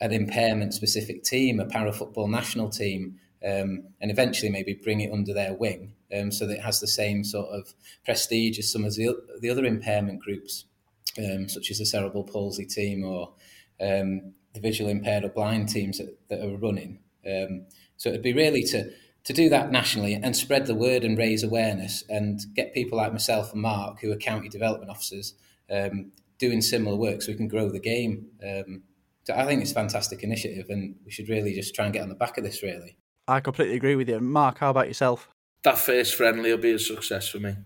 an 0.00 0.12
impairment 0.12 0.74
specific 0.74 1.24
team, 1.24 1.58
a 1.58 1.64
para 1.64 1.90
football 1.90 2.28
national 2.28 2.68
team, 2.68 3.18
um, 3.42 3.84
and 4.00 4.10
eventually 4.10 4.50
maybe 4.50 4.74
bring 4.74 5.00
it 5.00 5.10
under 5.10 5.32
their 5.32 5.54
wing 5.54 5.94
um, 6.14 6.30
so 6.30 6.46
that 6.46 6.58
it 6.58 6.62
has 6.62 6.80
the 6.80 6.86
same 6.86 7.24
sort 7.24 7.48
of 7.48 7.72
prestige 8.04 8.58
as 8.58 8.70
some 8.70 8.84
of 8.84 8.94
the, 8.94 9.16
the 9.40 9.48
other 9.50 9.64
impairment 9.64 10.20
groups 10.20 10.66
um, 11.18 11.48
such 11.48 11.70
as 11.70 11.78
the 11.78 11.86
cerebral 11.86 12.24
palsy 12.24 12.66
team 12.66 13.04
or 13.04 13.32
um, 13.80 14.34
the 14.54 14.60
visual 14.60 14.90
impaired 14.90 15.24
or 15.24 15.28
blind 15.28 15.68
teams 15.68 15.98
that, 15.98 16.18
that 16.28 16.40
are 16.40 16.56
running. 16.56 16.98
Um, 17.26 17.66
so 17.96 18.10
it'd 18.10 18.22
be 18.22 18.32
really 18.32 18.62
to 18.64 18.90
to 19.24 19.32
do 19.32 19.48
that 19.48 19.72
nationally 19.72 20.14
and 20.14 20.36
spread 20.36 20.66
the 20.66 20.74
word 20.74 21.02
and 21.02 21.18
raise 21.18 21.42
awareness 21.42 22.04
and 22.08 22.38
get 22.54 22.72
people 22.72 22.96
like 22.96 23.10
myself 23.10 23.52
and 23.52 23.60
Mark, 23.60 24.00
who 24.00 24.12
are 24.12 24.16
county 24.16 24.48
development 24.48 24.88
officers, 24.88 25.34
um, 25.68 26.12
doing 26.38 26.60
similar 26.60 26.96
work 26.96 27.22
so 27.22 27.32
we 27.32 27.36
can 27.36 27.48
grow 27.48 27.68
the 27.70 27.80
game. 27.80 28.26
Um, 28.42 28.82
so 29.24 29.34
I 29.34 29.44
think 29.44 29.62
it's 29.62 29.72
a 29.72 29.74
fantastic 29.74 30.22
initiative 30.22 30.66
and 30.68 30.96
we 31.04 31.10
should 31.10 31.28
really 31.28 31.52
just 31.52 31.74
try 31.74 31.84
and 31.84 31.94
get 31.94 32.02
on 32.02 32.08
the 32.08 32.14
back 32.14 32.38
of 32.38 32.44
this, 32.44 32.62
really. 32.62 32.96
I 33.28 33.40
completely 33.40 33.76
agree 33.76 33.96
with 33.96 34.08
you. 34.08 34.20
Mark, 34.20 34.58
how 34.58 34.70
about 34.70 34.86
yourself? 34.86 35.28
That 35.64 35.78
first 35.78 36.14
friendly 36.14 36.50
will 36.50 36.58
be 36.58 36.72
a 36.72 36.78
success 36.78 37.28
for 37.28 37.40
me. 37.40 37.56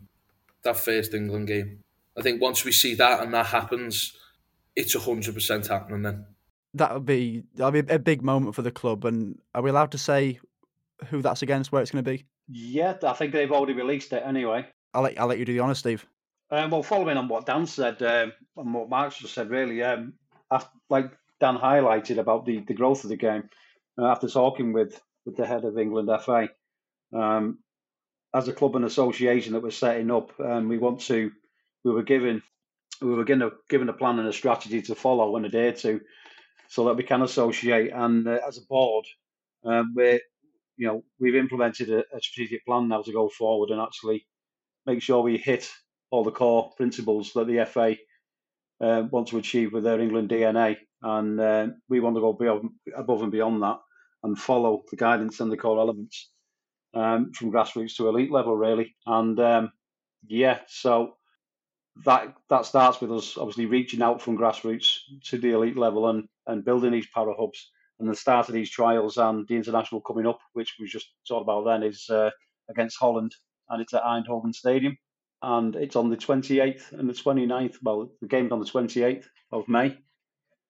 That 0.62 0.76
first 0.76 1.12
England 1.12 1.48
game. 1.48 1.80
I 2.16 2.22
think 2.22 2.40
once 2.40 2.64
we 2.64 2.72
see 2.72 2.94
that 2.94 3.22
and 3.22 3.32
that 3.34 3.46
happens, 3.46 4.16
it's 4.74 4.96
100% 4.96 5.68
happening 5.68 6.02
then. 6.02 6.26
That 6.74 6.94
would 6.94 7.04
be 7.04 7.44
that 7.56 7.72
would 7.72 7.86
be 7.86 7.92
a 7.92 7.98
big 7.98 8.22
moment 8.22 8.54
for 8.54 8.62
the 8.62 8.70
club. 8.70 9.04
And 9.04 9.38
are 9.54 9.62
we 9.62 9.70
allowed 9.70 9.90
to 9.92 9.98
say 9.98 10.38
who 11.06 11.20
that's 11.20 11.42
against, 11.42 11.72
where 11.72 11.82
it's 11.82 11.90
going 11.90 12.04
to 12.04 12.10
be? 12.10 12.24
Yeah, 12.48 12.94
I 13.02 13.12
think 13.12 13.32
they've 13.32 13.50
already 13.50 13.72
released 13.74 14.12
it 14.12 14.22
anyway. 14.24 14.66
I'll 14.94 15.02
let, 15.02 15.20
I'll 15.20 15.26
let 15.26 15.38
you 15.38 15.44
do 15.44 15.52
the 15.52 15.60
honor, 15.60 15.74
Steve. 15.74 16.06
Um, 16.52 16.70
well, 16.70 16.82
following 16.82 17.16
on 17.16 17.28
what 17.28 17.46
Dan 17.46 17.66
said 17.66 18.02
um, 18.02 18.32
and 18.56 18.74
what 18.74 18.88
Mark's 18.88 19.18
just 19.18 19.34
said, 19.34 19.50
really, 19.50 19.82
um, 19.82 20.14
after, 20.50 20.70
like 20.88 21.12
Dan 21.38 21.56
highlighted 21.56 22.18
about 22.18 22.44
the, 22.44 22.60
the 22.66 22.74
growth 22.74 23.04
of 23.04 23.10
the 23.10 23.16
game, 23.16 23.48
uh, 23.96 24.06
after 24.06 24.28
talking 24.28 24.72
with, 24.72 25.00
with 25.24 25.36
the 25.36 25.46
head 25.46 25.64
of 25.64 25.78
England 25.78 26.10
FA, 26.24 26.48
um, 27.14 27.58
as 28.34 28.48
a 28.48 28.52
club 28.52 28.74
and 28.74 28.84
association 28.84 29.52
that 29.52 29.62
we're 29.62 29.70
setting 29.70 30.10
up, 30.10 30.32
um, 30.40 30.68
we 30.68 30.78
want 30.78 31.00
to, 31.02 31.30
we 31.84 31.92
were 31.92 32.02
given, 32.02 32.42
we 33.00 33.14
were 33.14 33.24
given 33.24 33.42
a, 33.42 33.50
given 33.68 33.88
a 33.88 33.92
plan 33.92 34.18
and 34.18 34.28
a 34.28 34.32
strategy 34.32 34.82
to 34.82 34.94
follow 34.96 35.36
and 35.36 35.46
adhere 35.46 35.72
to, 35.72 36.00
so 36.68 36.84
that 36.86 36.96
we 36.96 37.04
can 37.04 37.22
associate. 37.22 37.92
And 37.94 38.26
uh, 38.26 38.38
as 38.46 38.58
a 38.58 38.62
board, 38.62 39.06
um, 39.64 39.92
we're 39.94 40.20
you 40.80 40.86
know, 40.86 41.04
we've 41.18 41.36
implemented 41.36 41.90
a, 41.90 41.98
a, 42.16 42.22
strategic 42.22 42.64
plan 42.64 42.88
now 42.88 43.02
to 43.02 43.12
go 43.12 43.28
forward 43.28 43.68
and 43.68 43.82
actually 43.82 44.26
make 44.86 45.02
sure 45.02 45.20
we 45.20 45.36
hit 45.36 45.70
all 46.10 46.24
the 46.24 46.30
core 46.30 46.72
principles 46.76 47.32
that 47.34 47.46
the 47.46 47.64
FA 47.64 47.96
uh, 48.80 49.02
want 49.10 49.28
to 49.28 49.38
achieve 49.38 49.72
with 49.72 49.84
their 49.84 50.00
England 50.00 50.30
DNA. 50.30 50.76
And 51.02 51.40
uh, 51.40 51.68
we 51.88 52.00
want 52.00 52.16
to 52.16 52.20
go 52.20 52.32
beyond, 52.32 52.70
above 52.94 53.22
and 53.22 53.32
beyond 53.32 53.62
that 53.62 53.78
and 54.22 54.38
follow 54.38 54.82
the 54.90 54.96
guidance 54.96 55.40
and 55.40 55.50
the 55.50 55.56
core 55.56 55.78
elements 55.78 56.30
um, 56.94 57.32
from 57.32 57.52
grassroots 57.52 57.96
to 57.96 58.08
elite 58.08 58.30
level, 58.30 58.56
really. 58.56 58.94
And 59.06 59.38
um, 59.40 59.72
yeah, 60.26 60.60
so 60.66 61.16
that 62.04 62.34
that 62.48 62.66
starts 62.66 63.00
with 63.00 63.12
us 63.12 63.36
obviously 63.36 63.66
reaching 63.66 64.02
out 64.02 64.22
from 64.22 64.38
grassroots 64.38 64.98
to 65.24 65.38
the 65.38 65.50
elite 65.50 65.76
level 65.76 66.08
and, 66.08 66.28
and 66.46 66.64
building 66.64 66.92
these 66.92 67.08
para 67.14 67.34
hubs 67.38 67.70
and 67.98 68.08
the 68.08 68.14
start 68.14 68.48
of 68.48 68.54
these 68.54 68.70
trials 68.70 69.18
and 69.18 69.46
the 69.48 69.56
international 69.56 70.00
coming 70.00 70.26
up, 70.26 70.38
which 70.54 70.76
we 70.80 70.86
just 70.86 71.12
talked 71.28 71.42
about 71.42 71.64
then, 71.64 71.82
is 71.82 72.08
uh, 72.08 72.30
against 72.70 72.98
Holland, 72.98 73.34
and 73.68 73.82
it's 73.82 73.92
at 73.92 74.02
Eindhoven 74.02 74.54
Stadium, 74.54 74.96
and 75.42 75.76
it's 75.76 75.96
on 75.96 76.10
the 76.10 76.16
28th 76.16 76.92
and 76.92 77.08
the 77.08 77.14
29th. 77.14 77.76
Well, 77.82 78.10
the 78.20 78.28
game's 78.28 78.52
on 78.52 78.60
the 78.60 78.66
28th 78.66 79.26
of 79.52 79.68
May, 79.68 79.96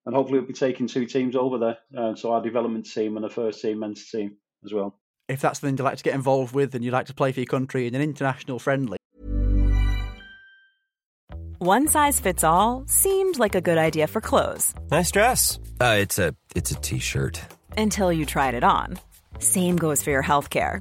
and 0.06 0.14
hopefully 0.14 0.38
we'll 0.38 0.48
be 0.48 0.54
taking 0.54 0.86
two 0.86 1.06
teams 1.06 1.36
over 1.36 1.58
there. 1.58 1.78
Uh, 1.96 2.14
so 2.14 2.32
our 2.32 2.42
development 2.42 2.90
team 2.90 3.16
and 3.16 3.24
the 3.24 3.30
first 3.30 3.60
team 3.62 3.80
men's 3.80 4.10
team 4.10 4.36
as 4.64 4.72
well. 4.72 4.98
If 5.28 5.40
that's 5.40 5.60
something 5.60 5.76
you'd 5.76 5.84
like 5.84 5.98
to 5.98 6.02
get 6.02 6.14
involved 6.14 6.54
with 6.54 6.74
and 6.74 6.84
you'd 6.84 6.92
like 6.92 7.06
to 7.06 7.14
play 7.14 7.30
for 7.32 7.40
your 7.40 7.46
country 7.46 7.86
in 7.86 7.94
an 7.94 8.02
international 8.02 8.58
friendly. 8.58 8.96
One 11.58 11.88
size 11.88 12.18
fits 12.18 12.42
all 12.42 12.84
seemed 12.86 13.38
like 13.38 13.54
a 13.54 13.60
good 13.60 13.76
idea 13.76 14.06
for 14.06 14.22
clothes. 14.22 14.74
Nice 14.90 15.10
dress. 15.10 15.58
Uh, 15.78 15.96
it's 15.98 16.18
a 16.18 16.34
it's 16.56 16.70
a 16.70 16.74
t-shirt. 16.76 17.40
Until 17.76 18.10
you 18.10 18.24
tried 18.24 18.54
it 18.54 18.64
on. 18.64 18.98
Same 19.38 19.76
goes 19.76 20.02
for 20.02 20.10
your 20.10 20.22
health 20.22 20.48
care. 20.48 20.80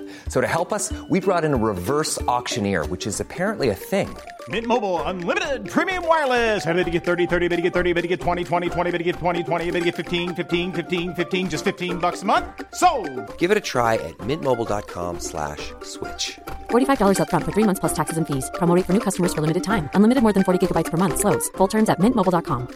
So 0.31 0.39
to 0.39 0.47
help 0.47 0.71
us, 0.71 0.93
we 1.09 1.19
brought 1.19 1.43
in 1.43 1.53
a 1.53 1.57
reverse 1.57 2.21
auctioneer, 2.21 2.85
which 2.85 3.05
is 3.05 3.19
apparently 3.19 3.67
a 3.67 3.75
thing. 3.75 4.07
Mint 4.47 4.65
Mobile 4.65 5.03
unlimited 5.03 5.69
premium 5.69 6.07
wireless. 6.07 6.65
Ready 6.65 6.85
to 6.85 6.89
get 6.89 7.03
30, 7.03 7.27
30, 7.27 7.49
bit 7.49 7.57
to 7.57 7.61
get 7.61 7.73
30, 7.73 7.91
bit 7.91 8.01
to 8.03 8.07
get 8.07 8.21
20, 8.21 8.45
20, 8.45 8.69
20, 8.69 8.91
bit 8.91 8.97
to 8.97 9.03
get 9.03 9.15
20, 9.17 9.43
20, 9.43 9.71
bit 9.71 9.79
to 9.79 9.85
get 9.85 9.95
15, 9.95 10.33
15, 10.33 10.71
15, 10.71 11.13
15 11.15 11.49
just 11.49 11.65
15 11.65 11.97
bucks 11.99 12.21
a 12.21 12.25
month. 12.25 12.47
So, 12.73 12.89
Give 13.37 13.51
it 13.51 13.57
a 13.57 13.65
try 13.73 13.95
at 13.95 14.17
mintmobile.com/switch. 14.19 15.73
slash 15.81 16.39
$45 16.69 17.19
up 17.19 17.29
front 17.29 17.43
for 17.43 17.51
3 17.51 17.65
months 17.65 17.81
plus 17.81 17.93
taxes 17.93 18.17
and 18.17 18.25
fees. 18.25 18.49
Promo 18.53 18.73
rate 18.73 18.85
for 18.85 18.93
new 18.93 19.03
customers 19.07 19.33
for 19.33 19.41
limited 19.41 19.65
time. 19.65 19.89
Unlimited 19.95 20.23
more 20.23 20.31
than 20.31 20.45
40 20.45 20.65
gigabytes 20.65 20.89
per 20.89 20.97
month 20.97 21.19
slows. 21.19 21.49
Full 21.57 21.67
terms 21.67 21.89
at 21.89 21.99
mintmobile.com. 21.99 22.69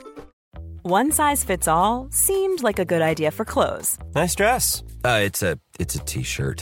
One 0.83 1.09
size 1.11 1.45
fits 1.45 1.69
all 1.69 2.09
seemed 2.11 2.63
like 2.63 2.79
a 2.79 2.85
good 2.85 3.01
idea 3.01 3.31
for 3.31 3.45
clothes. 3.45 3.97
Nice 4.13 4.35
dress. 4.35 4.83
Uh, 5.05 5.21
it's 5.23 5.41
a 5.41 5.57
it's 5.79 5.95
a 5.95 5.99
t-shirt. 5.99 6.61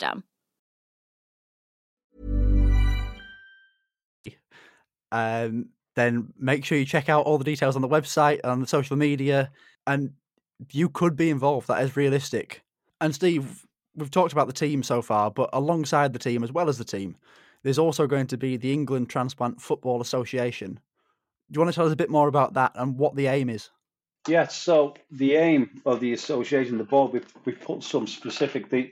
system. 0.01 0.23
Um, 5.11 5.69
then 5.95 6.33
make 6.39 6.63
sure 6.63 6.77
you 6.77 6.85
check 6.85 7.09
out 7.09 7.25
all 7.25 7.37
the 7.37 7.43
details 7.43 7.75
on 7.75 7.81
the 7.81 7.87
website 7.87 8.39
and 8.43 8.51
on 8.51 8.61
the 8.61 8.67
social 8.67 8.95
media, 8.95 9.51
and 9.85 10.11
you 10.71 10.89
could 10.89 11.17
be 11.17 11.29
involved. 11.29 11.67
That 11.67 11.83
is 11.83 11.97
realistic. 11.97 12.63
And 13.01 13.13
Steve, 13.13 13.65
we've 13.95 14.11
talked 14.11 14.31
about 14.31 14.47
the 14.47 14.53
team 14.53 14.83
so 14.83 15.01
far, 15.01 15.29
but 15.29 15.49
alongside 15.51 16.13
the 16.13 16.19
team, 16.19 16.43
as 16.43 16.51
well 16.51 16.69
as 16.69 16.77
the 16.77 16.85
team, 16.85 17.17
there's 17.63 17.79
also 17.79 18.07
going 18.07 18.27
to 18.27 18.37
be 18.37 18.55
the 18.55 18.71
England 18.71 19.09
Transplant 19.09 19.61
Football 19.61 19.99
Association. 20.01 20.79
Do 21.51 21.57
you 21.57 21.61
want 21.61 21.73
to 21.73 21.75
tell 21.75 21.87
us 21.87 21.93
a 21.93 21.97
bit 21.97 22.09
more 22.09 22.29
about 22.29 22.53
that 22.53 22.71
and 22.75 22.97
what 22.97 23.15
the 23.15 23.27
aim 23.27 23.49
is? 23.49 23.69
Yes, 24.27 24.55
so 24.55 24.93
the 25.09 25.35
aim 25.35 25.81
of 25.85 25.99
the 25.99 26.13
association, 26.13 26.77
the 26.77 26.85
board, 26.85 27.11
we've, 27.11 27.33
we've 27.43 27.59
put 27.59 27.83
some 27.83 28.07
specific 28.07 28.69
the, 28.69 28.91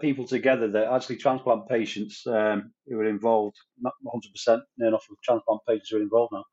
people 0.00 0.26
together 0.26 0.68
that 0.68 0.92
actually 0.92 1.16
transplant 1.16 1.68
patients 1.68 2.26
um, 2.26 2.72
who 2.86 2.98
are 2.98 3.08
involved, 3.08 3.56
not 3.80 3.92
100%, 4.04 4.60
near 4.78 4.88
enough 4.88 5.06
of 5.10 5.16
transplant 5.22 5.60
patients 5.68 5.88
who 5.90 5.98
are 5.98 6.02
involved 6.02 6.32
now. 6.32 6.44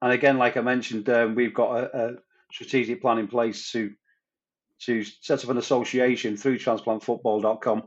And 0.00 0.12
again, 0.12 0.38
like 0.38 0.56
I 0.56 0.60
mentioned, 0.62 1.08
um, 1.08 1.34
we've 1.34 1.54
got 1.54 1.76
a, 1.76 2.06
a, 2.06 2.12
strategic 2.52 3.00
plan 3.00 3.16
in 3.16 3.28
place 3.28 3.72
to 3.72 3.90
to 4.84 5.02
set 5.22 5.42
up 5.42 5.48
an 5.48 5.56
association 5.56 6.36
through 6.36 6.58
transplantfootball.com 6.58 7.84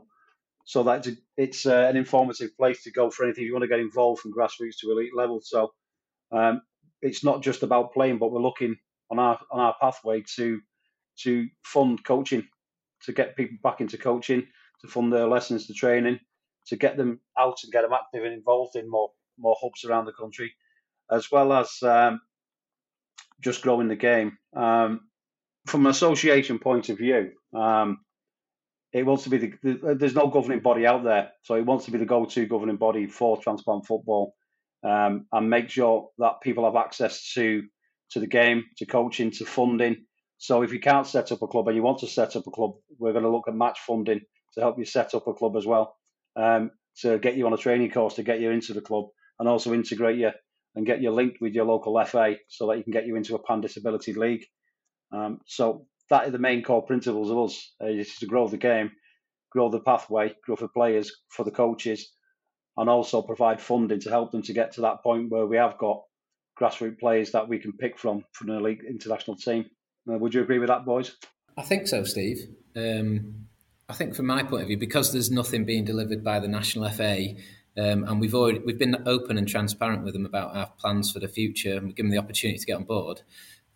so 0.64 0.82
that 0.82 1.06
it's, 1.36 1.66
uh, 1.66 1.86
an 1.88 1.96
informative 1.96 2.56
place 2.56 2.82
to 2.82 2.90
go 2.90 3.10
for 3.10 3.24
anything 3.24 3.44
you 3.44 3.52
want 3.52 3.62
to 3.62 3.68
get 3.68 3.78
involved 3.78 4.20
from 4.20 4.32
grassroots 4.32 4.78
to 4.80 4.90
elite 4.90 5.14
level. 5.14 5.40
So 5.40 5.70
um, 6.32 6.62
it's 7.02 7.22
not 7.22 7.42
just 7.42 7.62
about 7.62 7.92
playing, 7.92 8.18
but 8.18 8.32
we're 8.32 8.40
looking 8.40 8.76
on 9.10 9.18
our 9.18 9.38
on 9.50 9.60
our 9.60 9.76
pathway 9.80 10.24
to 10.36 10.60
to 11.20 11.48
fund 11.64 12.04
coaching, 12.04 12.46
to 13.02 13.12
get 13.12 13.36
people 13.36 13.58
back 13.62 13.80
into 13.80 13.96
coaching, 13.98 14.46
to 14.80 14.88
fund 14.88 15.12
their 15.12 15.28
lessons 15.28 15.66
to 15.66 15.74
training, 15.74 16.18
to 16.68 16.76
get 16.76 16.96
them 16.96 17.20
out 17.38 17.58
and 17.62 17.72
get 17.72 17.82
them 17.82 17.92
active 17.92 18.24
and 18.24 18.34
involved 18.34 18.76
in 18.76 18.90
more 18.90 19.10
more 19.38 19.56
hubs 19.62 19.84
around 19.84 20.06
the 20.06 20.12
country, 20.12 20.54
as 21.10 21.30
well 21.30 21.52
as 21.52 21.82
um, 21.82 22.20
just 23.40 23.62
growing 23.62 23.88
the 23.88 23.96
game. 23.96 24.38
Um, 24.54 25.00
from 25.66 25.84
an 25.84 25.90
association 25.90 26.58
point 26.58 26.88
of 26.88 26.98
view, 26.98 27.32
um, 27.54 27.98
it 28.92 29.04
wants 29.04 29.24
to 29.24 29.30
be 29.30 29.38
the, 29.38 29.52
the, 29.62 29.94
there's 29.94 30.14
no 30.14 30.28
governing 30.28 30.60
body 30.60 30.86
out 30.86 31.04
there, 31.04 31.32
so 31.42 31.54
it 31.54 31.66
wants 31.66 31.84
to 31.84 31.90
be 31.90 31.98
the 31.98 32.06
go-to 32.06 32.46
governing 32.46 32.76
body 32.76 33.06
for 33.06 33.40
transplant 33.42 33.86
football, 33.86 34.34
um, 34.84 35.26
and 35.32 35.50
make 35.50 35.68
sure 35.68 36.08
that 36.18 36.40
people 36.42 36.64
have 36.64 36.76
access 36.76 37.32
to 37.34 37.62
to 38.10 38.20
the 38.20 38.26
game, 38.26 38.64
to 38.78 38.86
coaching, 38.86 39.32
to 39.32 39.44
funding. 39.44 39.96
So 40.38 40.62
if 40.62 40.72
you 40.72 40.78
can't 40.80 41.06
set 41.06 41.32
up 41.32 41.42
a 41.42 41.46
club 41.46 41.66
and 41.66 41.76
you 41.76 41.82
want 41.82 41.98
to 41.98 42.06
set 42.06 42.36
up 42.36 42.46
a 42.46 42.50
club, 42.50 42.72
we're 42.98 43.12
going 43.12 43.24
to 43.24 43.30
look 43.30 43.48
at 43.48 43.54
match 43.54 43.80
funding 43.80 44.20
to 44.56 44.62
help 44.62 44.78
you 44.78 44.84
set 44.84 45.14
up 45.14 45.26
a 45.26 45.34
club 45.34 45.56
as 45.56 45.66
well, 45.66 45.96
um, 46.36 46.70
to 47.02 47.18
get 47.18 47.36
you 47.36 47.46
on 47.46 47.52
a 47.52 47.58
training 47.58 47.90
course 47.90 48.14
to 48.14 48.22
get 48.22 48.40
you 48.40 48.50
into 48.50 48.72
the 48.72 48.80
club, 48.80 49.06
and 49.38 49.48
also 49.48 49.72
integrate 49.72 50.18
you 50.18 50.30
and 50.74 50.86
get 50.86 51.00
you 51.00 51.10
linked 51.10 51.40
with 51.40 51.54
your 51.54 51.64
local 51.64 52.02
FA 52.04 52.36
so 52.48 52.66
that 52.66 52.76
you 52.78 52.84
can 52.84 52.92
get 52.92 53.06
you 53.06 53.16
into 53.16 53.34
a 53.34 53.42
pan 53.42 53.60
disability 53.60 54.12
league. 54.12 54.44
Um, 55.12 55.40
so 55.46 55.86
that 56.10 56.28
are 56.28 56.30
the 56.30 56.38
main 56.38 56.62
core 56.62 56.84
principles 56.84 57.30
of 57.30 57.38
us 57.38 57.74
uh, 57.82 57.86
is 57.86 58.16
to 58.16 58.26
grow 58.26 58.48
the 58.48 58.56
game, 58.56 58.92
grow 59.50 59.70
the 59.70 59.80
pathway, 59.80 60.34
grow 60.44 60.56
for 60.56 60.68
players, 60.68 61.12
for 61.28 61.44
the 61.44 61.50
coaches, 61.50 62.12
and 62.76 62.90
also 62.90 63.22
provide 63.22 63.60
funding 63.60 64.00
to 64.00 64.10
help 64.10 64.32
them 64.32 64.42
to 64.42 64.52
get 64.52 64.72
to 64.72 64.82
that 64.82 65.02
point 65.02 65.30
where 65.30 65.46
we 65.46 65.56
have 65.56 65.78
got 65.78 66.02
grassroots 66.60 66.98
players 66.98 67.32
that 67.32 67.48
we 67.48 67.58
can 67.58 67.72
pick 67.72 67.98
from 67.98 68.24
from 68.32 68.50
an 68.50 68.56
elite 68.56 68.80
international 68.88 69.36
team. 69.36 69.64
Uh, 70.10 70.18
would 70.18 70.34
you 70.34 70.42
agree 70.42 70.58
with 70.58 70.68
that, 70.68 70.84
boys? 70.84 71.16
I 71.56 71.62
think 71.62 71.88
so, 71.88 72.04
Steve. 72.04 72.38
Um, 72.76 73.46
I 73.88 73.94
think 73.94 74.14
from 74.14 74.26
my 74.26 74.42
point 74.42 74.62
of 74.62 74.68
view, 74.68 74.78
because 74.78 75.12
there's 75.12 75.30
nothing 75.30 75.64
being 75.64 75.84
delivered 75.84 76.24
by 76.24 76.40
the 76.40 76.48
national 76.48 76.88
FA, 76.90 77.34
um, 77.78 78.04
and 78.04 78.20
we've 78.20 78.34
already 78.34 78.58
we've 78.60 78.78
been 78.78 79.06
open 79.06 79.38
and 79.38 79.46
transparent 79.46 80.04
with 80.04 80.14
them 80.14 80.26
about 80.26 80.56
our 80.56 80.70
plans 80.78 81.12
for 81.12 81.20
the 81.20 81.28
future, 81.28 81.76
and 81.76 81.86
we've 81.86 81.94
given 81.94 82.10
them 82.10 82.16
the 82.16 82.22
opportunity 82.22 82.58
to 82.58 82.66
get 82.66 82.76
on 82.76 82.84
board 82.84 83.22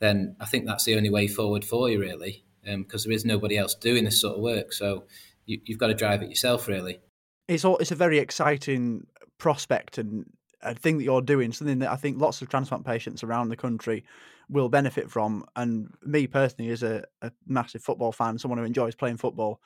then 0.01 0.35
I 0.41 0.47
think 0.47 0.67
that's 0.67 0.85
the 0.85 0.97
only 0.97 1.11
way 1.11 1.29
forward 1.29 1.65
for 1.65 1.89
you, 1.89 2.01
really, 2.01 2.45
because 2.65 3.07
um, 3.07 3.11
there 3.11 3.15
is 3.15 3.25
nobody 3.25 3.57
else 3.57 3.75
doing 3.75 4.05
this 4.05 4.21
sort 4.21 4.37
of 4.37 4.43
work. 4.43 4.73
So 4.73 5.05
you, 5.47 5.61
have 5.69 5.79
got 5.79 5.87
to 5.89 5.95
drive 5.95 6.23
it 6.23 6.29
yourself, 6.29 6.67
really. 6.67 7.01
It's 7.49 7.65
all, 7.65 7.77
it's 7.77 7.93
a 7.93 7.97
very 7.97 8.19
exciting 8.19 9.07
prospect 9.39 9.99
and 9.99 10.25
a 10.63 10.75
thing 10.75 10.99
that 10.99 11.05
you're 11.05 11.23
doing, 11.23 11.53
something 11.53 11.79
that 11.81 11.91
I 11.91 11.97
think 11.97 12.19
lots 12.19 12.43
of 12.43 12.49
transplant 12.49 12.85
patients 12.85 13.23
around 13.23 13.49
the 13.51 13.57
country 13.57 14.05
will 14.49 14.69
benefit 14.69 15.11
from. 15.11 15.45
And 15.55 15.93
me 16.03 16.27
personally, 16.27 16.71
as 16.71 16.83
a, 16.83 17.05
a 17.23 17.31
massive 17.47 17.83
football 17.83 18.13
fan, 18.13 18.39
someone 18.39 18.59
who 18.59 18.65
enjoys 18.65 18.95
playing 18.95 19.19
football, 19.19 19.61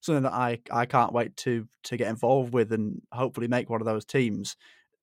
something 0.00 0.22
that 0.22 0.32
I, 0.32 0.60
I 0.70 0.86
can't 0.86 1.12
wait 1.12 1.36
to 1.38 1.66
to 1.84 1.96
get 1.96 2.08
involved 2.08 2.52
with 2.52 2.72
and 2.72 3.02
hopefully 3.12 3.48
make 3.48 3.68
one 3.70 3.80
of 3.80 3.86
those 3.86 4.04
teams. 4.04 4.56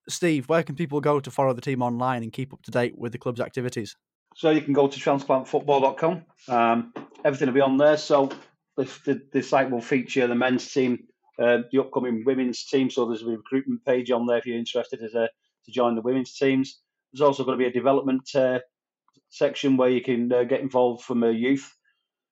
Steve, 0.08 0.48
where 0.48 0.64
can 0.64 0.75
people 0.75 1.02
go 1.02 1.20
to 1.20 1.32
follow 1.32 1.54
the 1.54 1.62
team 1.62 1.82
online 1.82 2.24
and 2.24 2.32
keep 2.32 2.54
up 2.54 2.62
to 2.64 2.72
date 2.72 2.98
with 2.98 3.12
the 3.12 3.18
club's 3.18 3.42
activities? 3.42 3.96
So 4.36 4.52
you 4.52 4.62
can 4.62 4.74
go 4.74 4.88
to 4.88 5.00
transplantfootball.com. 5.00 6.25
Um, 6.50 6.94
everything 7.24 7.48
will 7.48 7.54
be 7.54 7.62
on 7.62 7.78
there. 7.78 7.98
So 7.98 8.30
the, 8.78 9.22
the, 9.32 9.42
site 9.42 9.72
will 9.72 9.82
feature 9.82 10.28
the 10.28 10.36
men's 10.36 10.72
team, 10.72 11.08
uh, 11.40 11.60
the 11.72 11.80
upcoming 11.80 12.24
women's 12.25 12.66
team. 12.66 12.90
So 12.90 13.06
there's 13.06 13.24
a 13.24 13.28
recruitment 13.28 13.86
page 13.86 14.12
on 14.12 14.25
there 14.25 14.38
if 14.38 14.46
you're 14.46 14.58
interested 14.58 15.02
as 15.02 15.16
a, 15.16 15.30
to 15.66 15.72
join 15.72 15.96
the 15.96 16.02
women's 16.02 16.38
teams. 16.38 16.82
There's 17.14 17.22
also 17.22 17.46
going 17.46 17.58
to 17.58 17.64
be 17.64 17.70
a 17.70 17.74
development 17.74 18.30
uh, 18.36 18.60
section 19.30 19.78
where 19.78 19.90
you 19.90 20.02
can 20.02 20.32
uh, 20.32 20.44
get 20.44 20.62
involved 20.62 21.04
from 21.04 21.24
a 21.24 21.32
youth 21.32 21.74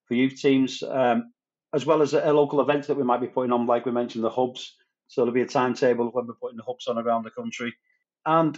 for 0.06 0.15
youth 0.15 0.39
teams, 0.41 0.84
um, 0.84 1.32
as 1.73 1.86
well 1.86 2.01
as 2.01 2.13
a, 2.13 2.33
local 2.33 2.62
event 2.62 2.88
that 2.88 2.97
we 2.97 3.03
might 3.03 3.21
be 3.21 3.27
putting 3.27 3.51
on, 3.51 3.65
like 3.65 3.86
we 3.86 3.91
mentioned, 3.91 4.23
the 4.23 4.29
hubs. 4.29 4.75
So 5.07 5.21
there'll 5.21 5.33
be 5.33 5.41
a 5.41 5.47
timetable 5.47 6.09
when 6.12 6.27
we're 6.27 6.33
putting 6.36 6.57
the 6.57 6.63
hubs 6.63 6.88
on 6.88 6.97
around 6.97 7.23
the 7.23 7.31
country. 7.31 7.73
And 8.25 8.57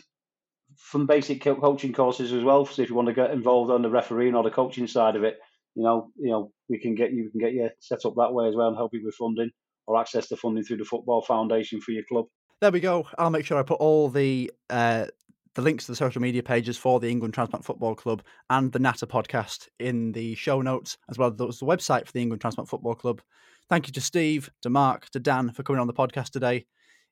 from 0.77 1.05
basic 1.05 1.41
coaching 1.41 1.93
courses 1.93 2.33
as 2.33 2.43
well. 2.43 2.65
So 2.65 2.81
if 2.81 2.89
you 2.89 2.95
want 2.95 3.07
to 3.07 3.13
get 3.13 3.31
involved 3.31 3.71
on 3.71 3.81
the 3.81 3.89
refereeing 3.89 4.35
or 4.35 4.43
the 4.43 4.51
coaching 4.51 4.87
side 4.87 5.15
of 5.15 5.23
it, 5.23 5.37
you 5.75 5.83
know, 5.83 6.11
you 6.17 6.29
know, 6.29 6.51
we 6.69 6.79
can 6.79 6.95
get 6.95 7.11
you 7.11 7.29
can 7.29 7.39
get 7.39 7.53
you 7.53 7.69
set 7.79 8.05
up 8.05 8.15
that 8.15 8.33
way 8.33 8.47
as 8.47 8.55
well 8.55 8.69
and 8.69 8.77
help 8.77 8.93
you 8.93 9.03
with 9.03 9.15
funding 9.15 9.51
or 9.87 9.99
access 9.99 10.27
to 10.29 10.37
funding 10.37 10.63
through 10.63 10.77
the 10.77 10.85
Football 10.85 11.21
Foundation 11.21 11.81
for 11.81 11.91
your 11.91 12.03
club. 12.09 12.25
There 12.61 12.71
we 12.71 12.79
go. 12.79 13.07
I'll 13.17 13.29
make 13.29 13.45
sure 13.45 13.59
I 13.59 13.63
put 13.63 13.79
all 13.79 14.09
the 14.09 14.51
uh, 14.69 15.07
the 15.55 15.61
links 15.61 15.85
to 15.85 15.93
the 15.93 15.95
social 15.95 16.21
media 16.21 16.43
pages 16.43 16.77
for 16.77 16.99
the 16.99 17.09
England 17.09 17.33
Transplant 17.33 17.63
Football 17.63 17.95
Club 17.95 18.21
and 18.49 18.71
the 18.71 18.79
Natter 18.79 19.05
podcast 19.05 19.69
in 19.79 20.11
the 20.11 20.35
show 20.35 20.61
notes, 20.61 20.97
as 21.09 21.17
well 21.17 21.29
as 21.29 21.59
the 21.59 21.65
website 21.65 22.05
for 22.05 22.11
the 22.11 22.21
England 22.21 22.41
Transplant 22.41 22.69
Football 22.69 22.95
Club. 22.95 23.21
Thank 23.69 23.87
you 23.87 23.93
to 23.93 24.01
Steve, 24.01 24.51
to 24.61 24.69
Mark, 24.69 25.09
to 25.11 25.19
Dan 25.19 25.51
for 25.51 25.63
coming 25.63 25.79
on 25.79 25.87
the 25.87 25.93
podcast 25.93 26.31
today. 26.31 26.65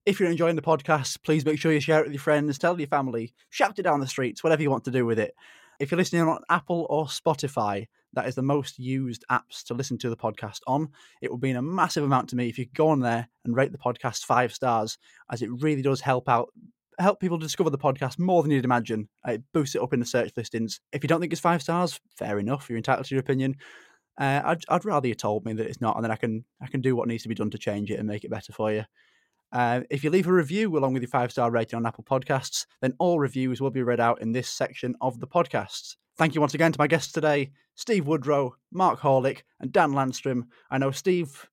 If 0.06 0.20
you're 0.20 0.30
enjoying 0.30 0.58
the 0.58 0.62
podcast, 0.62 1.24
please 1.24 1.46
make 1.46 1.58
sure 1.58 1.72
you 1.72 1.80
share 1.80 2.02
it 2.02 2.04
with 2.04 2.14
your 2.14 2.22
friends, 2.22 2.58
tell 2.58 2.78
your 2.78 2.88
family, 2.88 3.34
shout 3.50 3.80
it 3.80 3.84
down 3.84 4.02
the 4.02 4.08
streets, 4.08 4.44
whatever 4.44 4.62
you 4.62 4.70
want 4.70 4.84
to 4.84 4.92
do 4.92 5.06
with 5.06 5.20
it. 5.20 5.34
If 5.80 5.90
you're 5.90 5.98
listening 5.98 6.24
on 6.24 6.40
Apple 6.50 6.86
or 6.90 7.06
Spotify, 7.06 7.88
that 8.12 8.28
is 8.28 8.36
the 8.36 8.42
most 8.42 8.78
used 8.78 9.24
apps 9.32 9.64
to 9.66 9.74
listen 9.74 9.98
to 10.00 10.10
the 10.10 10.18
podcast 10.18 10.60
on. 10.68 10.90
It 11.22 11.32
would 11.32 11.42
mean 11.42 11.56
a 11.56 11.62
massive 11.62 12.04
amount 12.04 12.30
to 12.30 12.36
me 12.36 12.50
if 12.50 12.60
you 12.60 12.66
go 12.76 12.90
on 12.90 13.00
there 13.00 13.30
and 13.46 13.56
rate 13.56 13.72
the 13.72 13.78
podcast 13.78 14.26
five 14.26 14.54
stars, 14.54 14.98
as 15.32 15.42
it 15.42 15.50
really 15.50 15.82
does 15.82 16.02
help 16.02 16.28
out 16.28 16.50
help 17.00 17.20
people 17.20 17.38
discover 17.38 17.70
the 17.70 17.78
podcast 17.78 18.20
more 18.20 18.42
than 18.44 18.52
you'd 18.52 18.66
imagine. 18.66 19.10
It 19.26 19.44
boosts 19.54 19.76
it 19.76 19.82
up 19.82 19.94
in 19.94 20.00
the 20.00 20.06
search 20.06 20.32
listings. 20.36 20.80
If 20.92 21.04
you 21.04 21.08
don't 21.08 21.20
think 21.20 21.34
it's 21.34 21.42
five 21.42 21.62
stars, 21.62 22.00
fair 22.18 22.40
enough. 22.40 22.70
You're 22.70 22.78
entitled 22.78 23.06
to 23.08 23.16
your 23.16 23.22
opinion. 23.22 23.56
Uh, 24.20 24.42
I'd, 24.44 24.64
I'd 24.70 24.86
rather 24.86 25.08
you 25.08 25.16
told 25.16 25.46
me 25.46 25.54
that 25.54 25.68
it's 25.68 25.82
not, 25.82 25.96
and 25.96 26.04
then 26.04 26.12
I 26.12 26.16
can 26.16 26.46
I 26.62 26.68
can 26.68 26.82
do 26.82 26.96
what 26.96 27.08
needs 27.08 27.24
to 27.24 27.30
be 27.30 27.36
done 27.36 27.50
to 27.50 27.58
change 27.58 27.90
it 27.90 28.00
and 28.00 28.08
make 28.08 28.24
it 28.24 28.32
better 28.32 28.54
for 28.54 28.72
you. 28.72 28.84
Uh, 29.52 29.82
if 29.90 30.04
you 30.04 30.10
leave 30.10 30.28
a 30.28 30.34
review 30.34 30.76
along 30.78 30.94
with 30.94 31.04
your 31.04 31.10
five 31.10 31.32
star 31.32 31.52
rating 31.52 31.78
on 31.78 31.86
Apple 31.86 32.04
Podcasts, 32.04 32.66
then 32.82 32.94
all 33.00 33.20
reviews 33.20 33.62
will 33.62 33.72
be 33.72 33.84
read 33.84 34.00
out 34.00 34.22
in 34.22 34.32
this 34.32 34.50
section 34.50 34.96
of 35.02 35.20
the 35.20 35.28
podcast. 35.28 35.96
Thank 36.18 36.36
you 36.36 36.42
once 36.42 36.54
again 36.54 36.72
to 36.72 36.80
my 36.80 36.88
guests 36.88 37.12
today, 37.12 37.52
Steve 37.76 38.08
Woodrow, 38.08 38.56
Mark 38.72 39.00
Horlick, 39.00 39.42
and 39.60 39.72
Dan 39.72 39.94
Landstrom. 39.94 40.44
I 40.70 40.78
know 40.78 40.92
Steve, 40.92 41.48